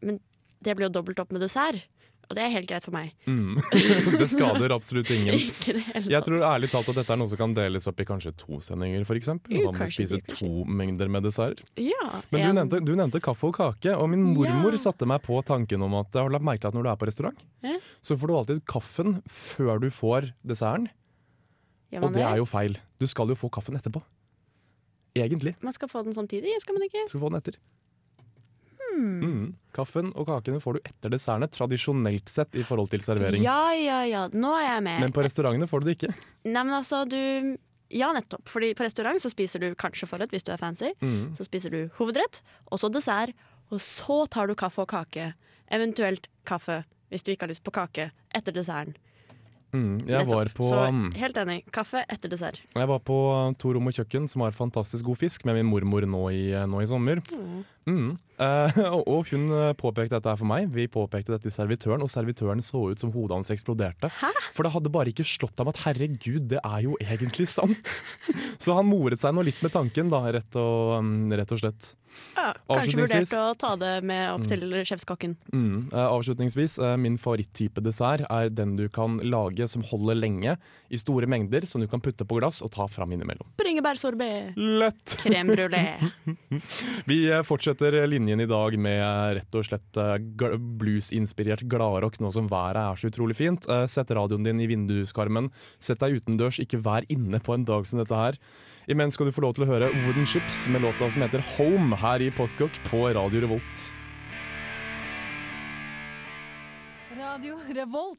Men 0.00 0.22
det 0.64 0.76
blir 0.76 0.88
jo 0.88 0.96
dobbelt 0.96 1.20
opp 1.20 1.32
med 1.34 1.44
dessert. 1.44 1.84
Og 2.32 2.36
det 2.38 2.46
er 2.46 2.52
helt 2.54 2.68
greit 2.70 2.84
for 2.86 2.94
meg. 2.96 3.10
Mm. 3.28 3.58
det 4.22 4.28
skader 4.32 4.72
absolutt 4.72 5.10
ingen. 5.16 5.36
Jeg 6.08 6.22
tror 6.24 6.40
ærlig 6.48 6.70
talt 6.72 6.88
at 6.88 6.96
dette 7.02 7.12
er 7.12 7.20
noe 7.20 7.28
som 7.28 7.36
kan 7.42 7.52
deles 7.58 7.84
opp 7.90 8.00
i 8.00 8.06
kanskje 8.08 8.32
to 8.40 8.56
sendinger, 8.64 9.04
f.eks. 9.04 9.28
Man 9.28 9.76
må 9.76 9.88
spise 9.92 10.16
to 10.32 10.48
mengder 10.64 11.10
med 11.12 11.26
dessert. 11.28 11.60
Ja, 11.76 12.06
Men 12.32 12.40
du 12.40 12.48
en- 12.48 12.56
nevnte, 12.62 12.80
du 12.88 12.94
nevnte 12.96 13.20
kaffe 13.20 13.50
og 13.50 13.54
kake, 13.60 13.92
og 13.92 14.08
min 14.08 14.24
mormor 14.32 14.72
Ja. 14.72 14.80
satte 14.86 15.04
meg 15.10 15.20
på 15.26 15.36
tanken 15.44 15.84
om 15.84 15.98
at 16.00 16.08
jeg 16.16 16.24
har 16.24 16.32
lagt 16.32 16.48
merke 16.48 16.64
til 16.64 16.72
at 16.72 16.78
når 16.80 16.88
du 16.88 16.90
er 16.94 16.96
på 17.04 17.10
restaurant, 17.12 17.44
Ja. 17.68 17.76
så 18.00 18.16
får 18.16 18.26
du 18.32 18.34
alltid 18.40 18.64
kaffen 18.64 19.20
før 19.28 19.78
du 19.84 19.90
får 19.92 20.32
desserten. 20.42 20.88
Og 22.00 22.08
det 22.16 22.22
er 22.24 22.38
jo 22.40 22.46
feil. 22.48 22.78
Du 22.98 23.04
skal 23.06 23.28
jo 23.28 23.36
få 23.36 23.50
kaffen 23.52 23.76
etterpå. 23.76 24.00
Egentlig. 25.14 25.52
Man 25.60 25.74
skal 25.76 25.90
få 25.92 26.00
den 26.06 26.14
samtidig, 26.16 26.54
skal 26.62 26.72
man 26.78 26.86
ikke? 26.88 27.02
Skal 27.10 27.20
få 27.20 27.28
den 27.28 27.36
etter. 27.42 27.58
Hmm. 28.92 29.18
Mm. 29.22 29.44
Kaffen 29.72 30.10
og 30.12 30.28
kakene 30.28 30.60
får 30.60 30.76
du 30.76 30.80
etter 30.84 31.12
dessertene, 31.14 31.48
tradisjonelt 31.48 32.28
sett 32.28 32.56
i 32.60 32.64
forhold 32.66 32.92
til 32.92 33.04
servering. 33.04 33.42
Ja, 33.44 33.72
ja, 33.76 34.02
ja. 34.08 34.26
Nå 34.32 34.52
er 34.58 34.66
jeg 34.66 34.86
med. 34.88 35.00
Men 35.06 35.14
på 35.16 35.24
restaurantene 35.24 35.68
får 35.70 35.80
du 35.82 35.88
det 35.88 35.96
ikke. 35.98 36.12
Nei, 36.54 36.62
men 36.62 36.74
altså, 36.78 37.04
du 37.08 37.56
Ja, 37.92 38.08
nettopp. 38.16 38.46
Fordi 38.48 38.70
på 38.72 38.86
restaurant 38.86 39.20
så 39.20 39.28
spiser 39.28 39.60
du 39.60 39.74
kanskje 39.76 40.08
forrett 40.08 40.32
hvis 40.32 40.46
du 40.46 40.52
er 40.54 40.60
fancy. 40.60 40.94
Mm. 41.04 41.34
Så 41.36 41.44
spiser 41.44 41.72
du 41.74 41.80
hovedrett, 41.98 42.40
og 42.70 42.80
så 42.80 42.88
dessert. 42.88 43.36
Og 43.68 43.80
så 43.84 44.22
tar 44.32 44.48
du 44.48 44.54
kaffe 44.56 44.80
og 44.84 44.88
kake. 44.88 45.34
Eventuelt 45.72 46.28
kaffe 46.48 46.82
hvis 47.12 47.24
du 47.24 47.34
ikke 47.34 47.44
har 47.44 47.52
lyst 47.52 47.64
på 47.64 47.74
kake 47.76 48.10
etter 48.32 48.56
desserten. 48.56 48.96
Mm, 49.72 50.02
jeg, 50.04 50.26
var 50.28 50.50
på, 50.52 50.66
Så 50.68 50.80
mm, 50.92 51.06
helt 51.16 51.38
enig. 51.40 51.58
Kaffe 51.72 52.02
etter 52.04 52.28
dessert. 52.32 52.60
jeg 52.76 52.88
var 52.90 52.98
på 53.00 53.16
To 53.62 53.72
rom 53.72 53.88
og 53.88 53.96
kjøkken, 53.96 54.28
som 54.28 54.44
har 54.44 54.52
fantastisk 54.56 55.06
god 55.08 55.22
fisk, 55.22 55.46
med 55.48 55.56
min 55.60 55.70
mormor 55.70 56.04
nå 56.04 56.26
i, 56.34 56.42
nå 56.68 56.82
i 56.82 56.90
sommer. 56.90 57.22
Mm. 57.88 58.12
Eh, 58.42 58.78
og 59.12 59.30
hun 59.30 59.48
eh, 59.56 59.72
påpekte 59.78 60.18
dette 60.18 60.34
for 60.38 60.48
meg. 60.48 60.68
Vi 60.74 60.86
påpekte 60.92 61.34
dette 61.34 61.48
til 61.48 61.56
servitøren, 61.56 62.04
og 62.04 62.12
servitøren 62.12 62.62
så 62.64 62.84
ut 62.92 63.02
som 63.02 63.12
hodet 63.14 63.38
hans 63.38 63.52
eksploderte. 63.54 64.10
For 64.52 64.66
det 64.66 64.74
hadde 64.76 64.92
bare 64.92 65.12
ikke 65.12 65.26
slått 65.26 65.58
ham 65.62 65.72
at 65.72 65.82
herregud, 65.86 66.46
det 66.52 66.60
er 66.62 66.84
jo 66.86 66.98
egentlig 67.02 67.48
sant. 67.52 67.96
Så 68.62 68.76
han 68.76 68.86
moret 68.86 69.18
seg 69.18 69.34
nå 69.34 69.42
litt 69.46 69.58
med 69.64 69.72
tanken, 69.74 70.12
da, 70.12 70.22
rett 70.36 70.60
og, 70.60 71.00
mm, 71.02 71.32
rett 71.40 71.56
og 71.56 71.62
slett. 71.64 71.92
Ja, 72.36 72.50
kanskje 72.68 73.00
vurdert 73.00 73.32
å 73.36 73.44
ta 73.58 73.72
det 73.80 73.92
med 74.06 74.26
opp 74.34 74.44
til 74.48 74.66
sjefskokken. 74.86 75.34
Mm. 75.52 75.88
Eh, 75.92 76.06
avslutningsvis, 76.06 76.78
eh, 76.78 76.96
min 77.00 77.16
favoritttype 77.20 77.82
dessert 77.84 78.26
er 78.28 78.52
den 78.52 78.76
du 78.76 78.86
kan 78.92 79.18
lage 79.24 79.61
som 79.70 79.84
holder 79.86 80.18
lenge, 80.18 80.56
i 80.88 81.00
store 81.00 81.28
mengder, 81.30 81.66
som 81.68 81.82
du 81.82 81.88
kan 81.90 82.02
putte 82.02 82.26
på 82.28 82.38
glass 82.40 82.62
og 82.64 82.72
ta 82.74 82.86
fram 82.90 83.14
innimellom. 83.14 83.52
Bringebærsorbé. 83.60 84.30
Lett! 84.56 85.16
Crème 85.22 85.56
brulé. 85.56 85.84
Vi 87.10 87.20
eh, 87.30 87.44
fortsetter 87.46 87.96
linjen 88.10 88.42
i 88.42 88.48
dag 88.50 88.76
med 88.78 88.98
eh, 89.00 89.36
rett 89.40 89.58
og 89.58 89.66
slett 89.68 89.90
bluesinspirert 89.92 90.82
blues-inspirert 90.82 91.64
gladrock 91.70 92.18
nå 92.20 92.32
som 92.34 92.50
været 92.50 92.80
er 92.82 93.00
så 93.00 93.10
utrolig 93.12 93.38
fint. 93.38 93.68
Eh, 93.68 93.86
Sett 93.90 94.10
radioen 94.10 94.44
din 94.46 94.60
i 94.60 94.68
vinduskarmen. 94.70 95.50
Sett 95.82 96.02
deg 96.02 96.20
utendørs, 96.20 96.60
ikke 96.62 96.80
vær 96.82 97.06
inne 97.12 97.40
på 97.42 97.56
en 97.56 97.66
dag 97.68 97.86
som 97.88 98.02
dette 98.02 98.18
her. 98.18 98.38
Imens 98.90 99.14
skal 99.14 99.28
du 99.28 99.34
få 99.34 99.44
lov 99.44 99.54
til 99.54 99.66
å 99.66 99.70
høre 99.70 99.92
Wooden 100.02 100.26
Chips 100.26 100.64
med 100.72 100.82
låta 100.82 101.10
som 101.10 101.22
heter 101.22 101.44
Home 101.56 101.98
her 102.02 102.22
i 102.24 102.32
Postkokk 102.34 102.82
på 102.90 103.06
Radio 103.14 103.44
Revolt. 103.46 103.90
Radio 107.32 107.56
Revolt. 107.74 108.18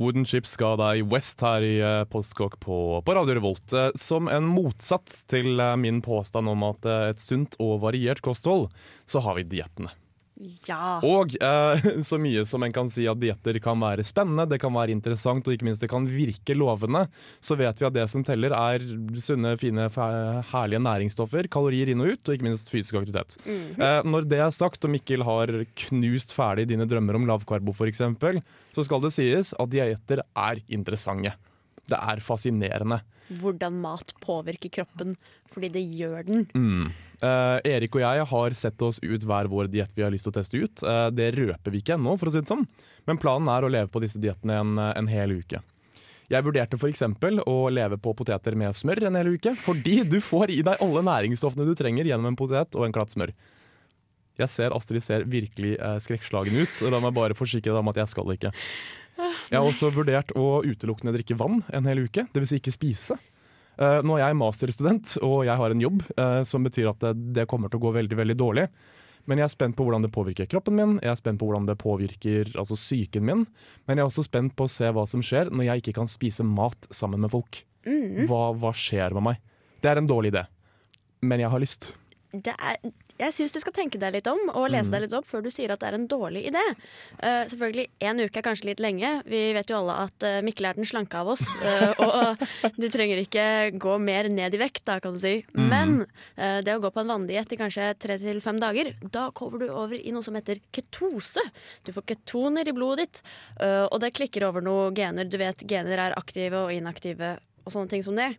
Wooden 0.00 0.24
Chips 0.24 0.54
ga 0.56 0.70
deg 0.80 1.02
West 1.12 1.42
her 1.44 1.60
i 1.60 1.74
eh, 1.84 2.04
Postkokk 2.08 2.54
på, 2.62 2.76
på 3.04 3.16
Radio 3.16 3.34
Revolt. 3.36 3.74
Eh, 3.76 3.90
Som 3.98 4.30
en 4.32 4.46
motsats 4.48 5.26
til 5.28 5.60
eh, 5.60 5.74
min 5.76 5.98
påstand 6.00 6.48
om 6.48 6.64
at 6.70 6.88
et 6.88 7.20
sunt 7.20 7.58
og 7.60 7.82
variert 7.82 8.22
kosthold, 8.24 8.70
så 9.04 9.20
har 9.26 9.36
vi 9.36 9.44
diettene. 9.52 9.92
Ja. 10.68 10.98
Og 11.06 11.34
eh, 11.42 11.86
så 12.08 12.18
mye 12.20 12.44
som 12.48 12.62
en 12.62 12.74
kan 12.74 12.90
si 12.92 13.06
at 13.10 13.18
dietter 13.20 13.58
kan 13.62 13.80
være 13.82 14.04
spennende, 14.06 14.46
det 14.50 14.60
kan 14.62 14.74
være 14.74 14.94
interessant 14.94 15.46
og 15.48 15.54
ikke 15.54 15.66
minst 15.68 15.82
det 15.82 15.90
kan 15.90 16.06
virke 16.08 16.56
lovende, 16.56 17.06
så 17.44 17.58
vet 17.58 17.80
vi 17.80 17.88
at 17.88 17.96
det 17.96 18.06
som 18.12 18.24
teller 18.26 18.54
er 18.54 18.84
sunne, 19.18 19.56
fine, 19.60 19.88
herlige 20.52 20.82
næringsstoffer, 20.84 21.50
kalorier 21.52 21.90
inn 21.92 22.04
og 22.04 22.14
ut, 22.14 22.22
og 22.28 22.38
ikke 22.38 22.48
minst 22.50 22.70
fysisk 22.72 23.00
aktivitet. 23.00 23.38
eh, 23.48 24.00
når 24.06 24.28
det 24.30 24.42
er 24.44 24.54
sagt, 24.54 24.84
og 24.86 24.94
Mikkel 24.94 25.26
har 25.26 25.52
knust 25.88 26.34
ferdig 26.36 26.68
dine 26.70 26.86
drømmer 26.88 27.18
om 27.18 27.28
lavkarbo 27.28 27.74
f.eks., 27.74 28.04
så 28.74 28.86
skal 28.86 29.02
det 29.02 29.14
sies 29.16 29.54
at 29.58 29.72
dietter 29.72 30.22
er 30.36 30.62
interessante. 30.68 31.34
Det 31.88 31.98
er 31.98 32.22
fascinerende. 32.24 33.00
Hvordan 33.40 33.76
mat 33.82 34.14
påvirker 34.24 34.72
kroppen, 34.72 35.16
fordi 35.52 35.70
det 35.74 35.84
gjør 35.98 36.26
den. 36.28 36.46
Mm. 36.54 36.90
Eh, 37.18 37.56
Erik 37.74 37.96
og 37.98 38.04
jeg 38.04 38.28
har 38.30 38.56
sett 38.56 38.84
oss 38.84 39.00
ut 39.02 39.24
hver 39.26 39.48
vår 39.50 39.70
diett 39.72 39.90
vi 39.96 40.04
har 40.04 40.12
lyst 40.14 40.28
til 40.28 40.32
å 40.32 40.38
teste 40.38 40.60
ut. 40.60 40.84
Eh, 40.84 41.08
det 41.16 41.32
røper 41.36 41.74
vi 41.74 41.82
ikke 41.82 41.96
ennå, 41.98 42.14
for 42.20 42.30
å 42.30 42.34
si 42.34 42.42
det 42.42 42.52
sånn. 42.52 42.66
Men 43.08 43.20
planen 43.20 43.50
er 43.52 43.66
å 43.66 43.72
leve 43.72 43.92
på 43.92 44.02
disse 44.04 44.20
diettene 44.22 44.60
en, 44.62 44.78
en 44.78 45.10
hel 45.10 45.36
uke. 45.40 45.60
Jeg 46.28 46.44
vurderte 46.44 46.76
f.eks. 46.76 47.06
å 47.48 47.56
leve 47.72 47.96
på 48.04 48.12
poteter 48.16 48.56
med 48.58 48.76
smør 48.76 49.06
en 49.08 49.16
hel 49.16 49.30
uke, 49.32 49.54
fordi 49.56 50.02
du 50.04 50.18
får 50.20 50.52
i 50.52 50.60
deg 50.66 50.82
alle 50.84 51.02
næringsstoffene 51.06 51.64
du 51.64 51.72
trenger 51.76 52.10
gjennom 52.10 52.28
en 52.28 52.36
potet 52.36 52.76
og 52.76 52.84
en 52.84 52.92
klatt 52.92 53.14
smør. 53.14 53.32
Jeg 54.38 54.52
ser 54.52 54.74
Astrid 54.76 55.02
ser 55.02 55.24
virkelig 55.26 55.74
eh, 55.80 55.96
skrekkslagen 56.04 56.60
ut, 56.60 56.74
og 56.84 56.92
la 56.94 57.00
meg 57.02 57.16
bare 57.16 57.38
forsikre 57.38 57.72
deg 57.72 57.80
om 57.80 57.90
at 57.90 58.02
jeg 58.02 58.12
skal 58.12 58.34
ikke. 58.36 58.52
Jeg 59.48 59.58
har 59.58 59.64
også 59.64 59.90
vurdert 59.94 60.32
å 60.36 60.60
utelukkende 60.66 61.14
drikke 61.16 61.36
vann 61.38 61.62
en 61.72 61.88
hel 61.88 62.04
uke, 62.04 62.26
dvs. 62.34 62.50
Si 62.52 62.60
ikke 62.60 62.74
spise. 62.74 63.16
Eh, 63.78 64.00
nå 64.04 64.18
er 64.18 64.26
jeg 64.26 64.38
masterstudent, 64.40 65.16
og 65.24 65.44
jeg 65.46 65.56
har 65.60 65.72
en 65.72 65.82
jobb, 65.82 66.02
eh, 66.18 66.40
som 66.48 66.64
betyr 66.66 66.90
at 66.90 67.04
det, 67.04 67.12
det 67.36 67.46
kommer 67.50 67.70
til 67.70 67.80
å 67.80 67.86
gå 67.86 67.94
veldig 67.96 68.18
veldig 68.18 68.36
dårlig. 68.38 68.66
Men 69.28 69.40
jeg 69.40 69.48
er 69.48 69.52
spent 69.52 69.76
på 69.76 69.84
hvordan 69.84 70.04
det 70.06 70.12
påvirker 70.14 70.48
kroppen 70.48 70.76
min, 70.76 70.94
jeg 71.04 71.12
er 71.12 71.18
spent 71.20 71.40
på 71.40 71.46
hvordan 71.48 71.66
det 71.68 71.76
påvirker 71.80 72.52
altså 72.56 72.78
psyken 72.78 73.26
min. 73.28 73.44
Men 73.86 73.98
jeg 73.98 74.04
er 74.06 74.10
også 74.10 74.24
spent 74.24 74.54
på 74.56 74.66
å 74.66 74.72
se 74.72 74.88
hva 74.94 75.04
som 75.10 75.22
skjer 75.24 75.52
når 75.52 75.68
jeg 75.68 75.82
ikke 75.82 75.98
kan 76.00 76.08
spise 76.10 76.46
mat 76.48 76.88
sammen 76.90 77.20
med 77.24 77.32
folk. 77.34 77.60
Hva, 78.28 78.40
hva 78.56 78.72
skjer 78.76 79.14
med 79.16 79.26
meg? 79.30 79.42
Det 79.84 79.92
er 79.92 80.00
en 80.00 80.08
dårlig 80.08 80.32
idé, 80.32 80.42
men 81.22 81.44
jeg 81.44 81.52
har 81.52 81.62
lyst. 81.62 81.92
det 82.32 82.52
er, 82.56 82.80
jeg 83.18 83.34
syns 83.34 83.54
du 83.54 83.58
skal 83.62 83.74
tenke 83.74 83.98
deg 84.00 84.14
litt 84.14 84.28
om 84.30 84.40
og 84.52 84.68
lese 84.70 84.92
deg 84.92 85.04
litt 85.04 85.14
opp 85.16 85.26
før 85.28 85.42
du 85.44 85.50
sier 85.52 85.72
at 85.74 85.82
det 85.82 85.90
er 85.90 85.96
en 85.98 86.06
dårlig 86.10 86.44
idé. 86.50 86.62
Uh, 87.18 87.44
selvfølgelig, 87.50 87.88
Én 88.04 88.22
uke 88.22 88.40
er 88.40 88.46
kanskje 88.46 88.68
litt 88.70 88.82
lenge. 88.82 89.10
Vi 89.28 89.40
vet 89.56 89.72
jo 89.72 89.80
alle 89.80 89.96
at 90.04 90.26
uh, 90.26 90.38
Mikkel 90.46 90.70
er 90.70 90.78
den 90.78 90.88
slanke 90.88 91.18
av 91.18 91.32
oss. 91.34 91.44
Uh, 91.58 91.92
og 92.06 92.44
du 92.80 92.86
trenger 92.92 93.22
ikke 93.22 93.46
gå 93.80 93.96
mer 94.02 94.30
ned 94.32 94.54
i 94.54 94.62
vekt, 94.62 94.84
da, 94.88 94.98
kan 95.02 95.16
du 95.16 95.20
si. 95.22 95.40
Men 95.54 96.00
eh, 96.36 96.60
det 96.64 96.76
å 96.76 96.80
gå 96.82 96.90
på 96.94 97.02
en 97.02 97.10
vanndiett 97.10 97.52
i 97.52 97.58
kanskje 97.60 97.90
tre 98.00 98.18
til 98.20 98.40
fem 98.44 98.58
dager, 98.62 98.92
da 99.14 99.28
kommer 99.36 99.62
du 99.62 99.68
over 99.68 99.98
i 99.98 100.12
noe 100.14 100.24
som 100.24 100.36
heter 100.38 100.60
ketose. 100.74 101.42
Du 101.86 101.92
får 101.96 102.06
ketoner 102.12 102.68
i 102.68 102.74
blodet 102.74 102.98
ditt, 102.98 103.20
og 103.60 103.98
det 104.02 104.14
klikker 104.16 104.46
over 104.48 104.64
noen 104.64 104.96
gener. 104.96 105.28
Du 105.28 105.36
vet 105.40 105.62
gener 105.70 106.00
er 106.08 106.16
aktive 106.18 106.64
og 106.64 106.74
inaktive 106.74 107.36
og 107.64 107.74
sånne 107.74 107.92
ting 107.92 108.04
som 108.06 108.18
det. 108.18 108.32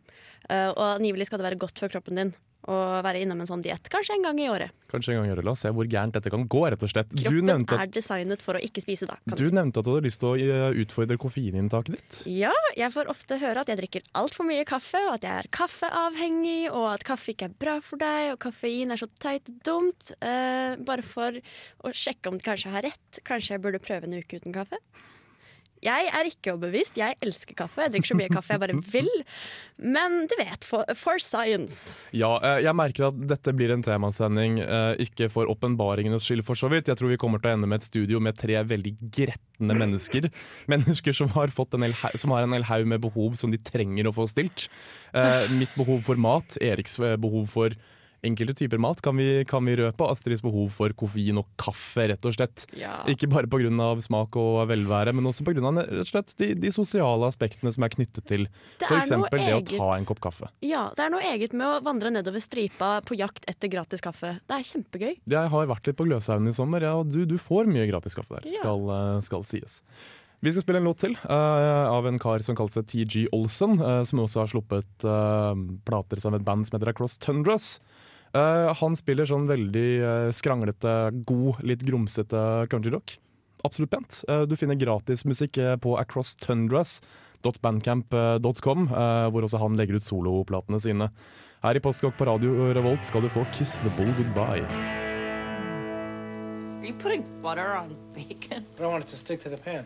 Og 0.49 0.83
angivelig 0.83 1.29
skal 1.29 1.41
det 1.41 1.47
være 1.51 1.61
godt 1.61 1.79
for 1.79 1.91
kroppen 1.91 2.19
din 2.19 2.33
å 2.69 2.79
være 3.05 3.23
innom 3.25 3.43
en 3.43 3.49
sånn 3.49 3.63
diett 3.65 3.89
kanskje 3.91 4.15
en 4.15 4.27
gang 4.29 4.39
i 4.39 4.47
året. 4.51 4.73
Kanskje 4.91 5.13
en 5.13 5.21
gang 5.21 5.29
i 5.29 5.33
året, 5.35 5.45
La 5.45 5.53
oss 5.55 5.63
se 5.65 5.71
hvor 5.75 5.87
gærent 5.89 6.15
dette 6.15 6.31
kan 6.31 6.45
gå, 6.47 6.63
rett 6.71 6.83
og 6.85 6.91
slett. 6.91 7.11
Du 7.11 7.23
Kroppen 7.25 7.49
nevnte, 7.49 7.79
er 7.81 7.91
designet 7.93 8.43
for 8.45 8.59
å 8.59 8.63
ikke 8.63 8.83
spise, 8.83 9.09
da. 9.09 9.17
Kan 9.27 9.39
du 9.39 9.49
du 9.49 9.55
nevnte 9.57 9.81
at 9.81 9.87
du 9.87 9.91
hadde 9.93 10.05
lyst 10.07 10.21
til 10.21 10.29
å 10.29 10.37
eh, 10.37 10.79
utfordre 10.83 11.17
koffeininntaket 11.21 11.95
ditt. 11.97 12.17
Ja, 12.29 12.53
jeg 12.77 12.93
får 12.93 13.09
ofte 13.11 13.39
høre 13.41 13.63
at 13.63 13.71
jeg 13.71 13.81
drikker 13.81 14.05
altfor 14.19 14.47
mye 14.49 14.65
kaffe, 14.69 15.01
og 15.09 15.17
at 15.17 15.27
jeg 15.27 15.43
er 15.43 15.51
kaffeavhengig, 15.55 16.69
og 16.71 16.89
at 16.93 17.05
kaffe 17.07 17.33
ikke 17.33 17.49
er 17.49 17.55
bra 17.65 17.77
for 17.85 18.01
deg, 18.01 18.33
og 18.33 18.41
kaffein 18.45 18.93
er 18.93 19.01
så 19.01 19.09
teit 19.21 19.49
og 19.49 19.61
dumt. 19.67 20.11
Eh, 20.21 20.75
bare 20.85 21.05
for 21.05 21.39
å 21.83 21.93
sjekke 21.95 22.31
om 22.31 22.39
det 22.39 22.45
kanskje 22.47 22.73
har 22.75 22.85
rett. 22.89 23.23
Kanskje 23.27 23.55
jeg 23.55 23.65
burde 23.65 23.81
prøve 23.83 24.09
en 24.09 24.19
uke 24.19 24.39
uten 24.39 24.55
kaffe? 24.55 24.79
Jeg 25.85 26.09
er 26.11 26.27
ikke 26.27 26.53
overbevist. 26.55 26.97
Jeg 26.99 27.17
elsker 27.23 27.57
kaffe. 27.57 27.85
Jeg 27.85 27.93
drikker 27.93 28.11
så 28.11 28.17
mye 28.19 28.31
kaffe 28.31 28.55
jeg 28.55 28.61
bare 28.63 28.77
vil. 28.93 29.09
Men 29.79 30.25
du 30.27 30.35
vet, 30.39 30.65
for, 30.67 30.87
for 30.99 31.21
science. 31.23 31.95
Ja, 32.15 32.33
eh, 32.43 32.63
jeg 32.65 32.75
merker 32.75 33.09
at 33.09 33.19
dette 33.29 33.53
blir 33.55 33.71
en 33.73 33.83
temasending, 33.85 34.59
eh, 34.63 35.03
ikke 35.05 35.29
for 35.31 35.49
åpenbaringenes 35.51 36.27
skyld 36.27 36.43
for 36.47 36.59
så 36.59 36.71
vidt. 36.71 36.91
Jeg 36.91 36.99
tror 36.99 37.13
vi 37.13 37.19
kommer 37.21 37.39
til 37.39 37.51
å 37.51 37.55
ende 37.57 37.69
med 37.69 37.79
et 37.79 37.87
studio 37.87 38.19
med 38.23 38.37
tre 38.39 38.59
veldig 38.67 38.95
gretne 39.07 39.77
mennesker. 39.79 40.27
Mennesker 40.73 41.15
som 41.15 41.31
har, 41.37 41.53
fått 41.55 41.77
en 41.77 41.87
hel 41.87 41.95
som 42.19 42.35
har 42.35 42.43
en 42.43 42.57
hel 42.57 42.67
haug 42.67 42.89
med 42.89 43.03
behov 43.05 43.39
som 43.39 43.53
de 43.53 43.61
trenger 43.61 44.09
å 44.09 44.15
få 44.15 44.27
stilt. 44.31 44.67
Eh, 45.15 45.47
mitt 45.55 45.71
behov 45.79 46.03
for 46.07 46.19
mat, 46.19 46.59
Eriks 46.63 46.99
eh, 46.99 47.15
behov 47.19 47.47
for 47.55 47.75
enkelte 48.25 48.55
typer 48.59 48.81
mat 48.81 49.01
kan 49.03 49.17
vi, 49.17 49.45
kan 49.49 49.65
vi 49.65 49.75
røpe. 49.79 50.07
Astrids 50.09 50.43
behov 50.43 50.69
for 50.75 50.93
koffein 50.97 51.39
og 51.41 51.47
kaffe, 51.59 52.07
rett 52.11 52.25
og 52.27 52.35
slett. 52.35 52.65
Ja. 52.79 52.99
Ikke 53.09 53.29
bare 53.31 53.49
pga. 53.49 53.89
smak 54.03 54.35
og 54.39 54.67
velvære, 54.69 55.13
men 55.15 55.29
også 55.29 55.45
pga. 55.47 55.73
De, 56.39 56.51
de 56.55 56.71
sosiale 56.73 57.27
aspektene 57.27 57.71
som 57.75 57.85
er 57.85 57.93
knyttet 57.93 58.25
til 58.29 58.47
f.eks. 58.81 59.09
det 59.09 59.49
å 59.55 59.61
ta 59.69 59.89
en 59.97 60.07
kopp 60.07 60.21
kaffe. 60.23 60.51
Ja, 60.65 60.89
det 60.95 61.07
er 61.07 61.13
noe 61.13 61.25
eget 61.33 61.53
med 61.53 61.67
å 61.67 61.81
vandre 61.85 62.11
nedover 62.13 62.43
stripa 62.43 62.97
på 63.05 63.17
jakt 63.19 63.47
etter 63.49 63.71
gratis 63.71 64.03
kaffe. 64.03 64.37
Det 64.47 64.59
er 64.59 64.69
kjempegøy. 64.71 65.11
Jeg 65.29 65.53
har 65.55 65.69
vært 65.69 65.89
litt 65.89 65.99
på 65.99 66.07
Gløshaugen 66.07 66.49
i 66.49 66.55
sommer, 66.55 66.83
ja, 66.85 66.95
og 66.99 67.11
du, 67.11 67.23
du 67.29 67.37
får 67.41 67.69
mye 67.71 67.87
gratis 67.89 68.17
kaffe 68.17 68.39
der, 68.39 68.49
Ja. 68.49 68.63
skal, 68.63 68.89
eh, 68.95 69.21
skal 69.25 69.45
sies. 69.47 69.81
Vi 70.39 70.51
skal 70.53 70.63
spille 70.63 70.79
en 70.79 70.87
låt 70.87 71.01
til 71.03 71.17
uh, 71.27 71.89
av 71.91 72.07
en 72.07 72.19
kar 72.21 72.39
som 72.45 72.55
kaller 72.55 72.71
seg 72.71 72.87
TG 72.87 73.25
Olsen, 73.35 73.75
uh, 73.83 74.03
som 74.07 74.21
også 74.23 74.45
har 74.45 74.51
sluppet 74.53 75.03
uh, 75.03 75.51
plater 75.87 76.21
med 76.29 76.39
et 76.39 76.47
band 76.47 76.67
som 76.67 76.77
heter 76.77 76.93
Across 76.93 77.19
Tundras. 77.25 77.73
Eh, 78.33 78.73
han 78.77 78.95
spiller 78.95 79.25
sånn 79.25 79.47
veldig 79.49 80.01
eh, 80.05 80.29
skranglete, 80.35 81.11
god, 81.25 81.63
litt 81.65 81.81
grumsete 81.87 82.67
countryrock. 82.69 83.15
Absolutt 83.65 83.89
pent. 83.91 84.23
Eh, 84.29 84.43
du 84.47 84.55
finner 84.55 84.75
gratismusikk 84.79 85.57
musikk 85.57 85.81
på 85.83 85.97
acrosstundras.bandcamp.com, 85.99 88.79
eh, 88.87 89.29
hvor 89.33 89.43
også 89.47 89.57
han 89.63 89.77
legger 89.79 89.95
ut 89.97 90.03
soloplatene 90.05 90.79
sine. 90.79 91.09
Her 91.63 91.75
i 91.75 91.79
Postkokk 91.83 92.15
på 92.15 92.25
Radio 92.29 92.71
Revolt 92.73 93.03
skal 93.05 93.21
du 93.21 93.29
få 93.33 93.43
'Kiss 93.51 93.77
the 93.83 93.89
Bull 93.97 94.11
Goodbye'. 94.15 94.69
Are 96.79 96.85
you 96.87 96.93
putting 96.93 97.23
butter 97.41 97.75
on 97.75 97.95
bacon? 98.15 98.63
I 98.77 98.81
don't 98.81 98.91
want 98.91 99.03
it 99.03 99.09
to 99.09 99.17
stick 99.17 99.41
to 99.43 99.49
the 99.49 99.57
pan. 99.57 99.85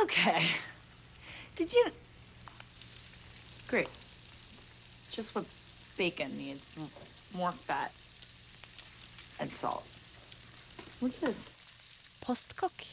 Okay. 0.00 0.42
Did 1.56 1.72
you? 1.72 1.86
Great. 3.68 3.88
Just 5.10 5.34
what 5.34 5.44
bacon 5.98 6.30
needs 6.38 6.70
m- 6.78 6.86
more 7.34 7.52
fat 7.52 7.92
and 9.40 9.54
salt. 9.54 9.84
What's 11.00 11.18
this? 11.20 11.48
Postkokk. 12.24 12.86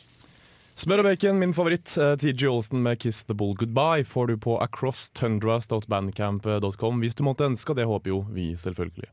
Smør 0.78 1.02
og 1.02 1.08
bacon, 1.10 1.40
min 1.42 1.56
favoritt. 1.58 1.90
Eh, 1.98 2.14
TG 2.22 2.46
Olsen 2.48 2.84
med 2.86 3.00
'Kiss 3.00 3.24
the 3.26 3.34
Bull 3.34 3.56
Goodbye' 3.58 4.06
får 4.06 4.28
du 4.28 4.38
på 4.38 4.62
acrosstundras.bandcamp.com 4.62 7.00
hvis 7.02 7.16
du 7.16 7.24
måtte 7.26 7.46
ønske, 7.50 7.70
og 7.74 7.78
det 7.80 7.86
håper 7.90 8.10
jo 8.14 8.20
vi 8.30 8.56
selvfølgelig. 8.56 9.10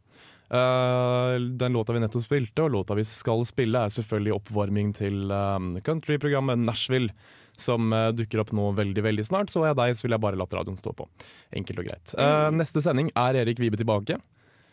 Uh, 0.53 1.41
den 1.41 1.73
låta 1.73 1.93
vi 1.97 2.01
nettopp 2.01 2.25
spilte, 2.27 2.63
og 2.63 2.71
låta 2.71 2.95
vi 2.95 3.05
skal 3.09 3.47
spille, 3.49 3.79
er 3.81 3.89
selvfølgelig 3.89 4.33
oppvarming 4.37 4.93
til 4.95 5.33
uh, 5.33 5.59
countryprogrammet 5.83 6.59
Nashville, 6.61 7.09
som 7.57 7.93
uh, 7.93 8.13
dukker 8.13 8.41
opp 8.43 8.53
nå 8.53 8.73
veldig 8.77 9.03
veldig 9.03 9.27
snart. 9.27 9.51
Så 9.51 9.63
er 9.65 9.69
jeg 9.73 9.81
deg, 9.81 9.97
så 9.97 10.03
vil 10.07 10.13
jeg 10.19 10.25
bare 10.27 10.39
latt 10.39 10.55
radioen 10.55 10.77
stå 10.77 10.93
på. 10.93 11.09
Enkelt 11.57 11.79
og 11.81 11.87
greit. 11.89 12.15
Eh, 12.19 12.51
neste 12.53 12.83
sending 12.85 13.11
er 13.17 13.35
Erik 13.41 13.59
Vibe 13.63 13.77
tilbake. 13.81 14.19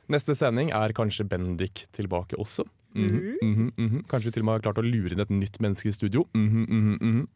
Neste 0.10 0.36
sending 0.36 0.72
er 0.76 0.94
kanskje 0.98 1.28
Bendik 1.30 1.86
tilbake 1.94 2.40
også. 2.40 2.66
Mhm, 2.94 3.38
mhm, 3.42 3.68
mhm. 3.78 4.02
Kanskje 4.10 4.30
vi 4.30 4.32
til 4.36 4.44
og 4.44 4.50
med 4.50 4.58
har 4.58 4.66
klart 4.66 4.82
å 4.82 4.84
lure 4.84 5.14
inn 5.14 5.24
et 5.24 5.32
nytt 5.32 5.62
menneske 5.64 5.88
i 5.88 5.96
studio. 5.96 6.26
Mhm, 6.34 6.98
mhm. 6.98 7.28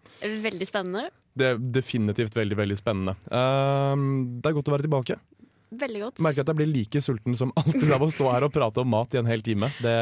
Veldig 0.43 0.67
spennende. 0.67 1.09
Det 1.35 1.45
er 1.45 1.57
definitivt 1.57 2.35
veldig 2.35 2.57
veldig 2.57 2.77
spennende. 2.79 3.15
Um, 3.31 4.39
det 4.41 4.49
er 4.49 4.55
godt 4.55 4.67
å 4.71 4.75
være 4.75 4.87
tilbake. 4.87 5.19
Veldig 5.75 6.01
godt. 6.01 6.21
Merker 6.23 6.45
at 6.45 6.51
jeg 6.51 6.59
blir 6.59 6.71
like 6.71 7.01
sulten 7.03 7.35
som 7.35 7.51
alltid 7.59 7.91
av 7.91 8.03
å 8.03 8.11
stå 8.11 8.29
her 8.31 8.47
og 8.47 8.53
prate 8.55 8.83
om 8.83 8.89
mat 8.89 9.15
i 9.15 9.19
en 9.19 9.27
hel 9.29 9.43
time. 9.43 9.71
Det, 9.83 9.95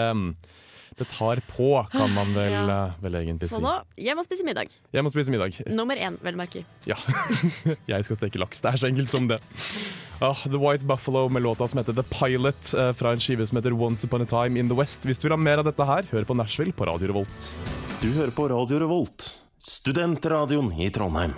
det 0.99 1.07
tar 1.11 1.39
på, 1.49 1.69
kan 1.91 2.11
man 2.13 2.33
vel, 2.35 2.51
Ja. 2.51 2.63
eh, 2.87 2.93
vel 3.01 3.13
egentlig 3.21 3.49
si. 3.49 3.55
Så 3.55 3.61
nå 3.63 3.73
hjem 3.97 4.19
og 4.19 4.25
spise 4.25 4.43
middag. 4.45 4.73
Jeg 4.93 5.03
må 5.03 5.09
spise 5.13 5.31
middag. 5.33 5.55
Nummer 5.73 5.95
én, 5.95 6.17
vel 6.21 6.35
merke. 6.35 6.63
Ja. 6.85 6.95
jeg 7.91 8.03
skal 8.05 8.15
steke 8.19 8.39
laks. 8.41 8.61
Det 8.61 8.73
er 8.73 8.77
så 8.83 8.87
enkelt 8.91 9.09
som 9.09 9.27
det. 9.27 9.39
Ah, 10.21 10.37
The 10.45 10.59
White 10.59 10.85
Buffalo 10.87 11.27
med 11.29 11.43
låta 11.43 11.67
som 11.67 11.79
heter 11.81 11.93
The 11.97 12.03
Pilot, 12.03 12.73
eh, 12.77 12.91
fra 12.93 13.11
en 13.11 13.19
skive 13.23 13.47
som 13.47 13.57
heter 13.59 13.73
Once 13.73 14.05
Upon 14.07 14.21
a 14.21 14.25
Time 14.29 14.59
in 14.59 14.69
the 14.69 14.75
West. 14.77 15.03
Hvis 15.05 15.19
du 15.19 15.27
vil 15.27 15.35
ha 15.37 15.41
mer 15.41 15.57
av 15.63 15.65
dette 15.65 15.83
her, 15.85 16.03
hør 16.11 16.23
på 16.29 16.35
Nashville 16.37 16.73
på 16.73 16.85
Radio 16.87 17.07
Revolt. 17.11 17.49
Du 18.01 18.09
hører 18.11 18.31
på 18.35 18.49
Radio 18.51 18.79
Revolt, 18.83 19.29
studentradioen 19.59 20.71
i 20.79 20.89
Trondheim. 20.89 21.33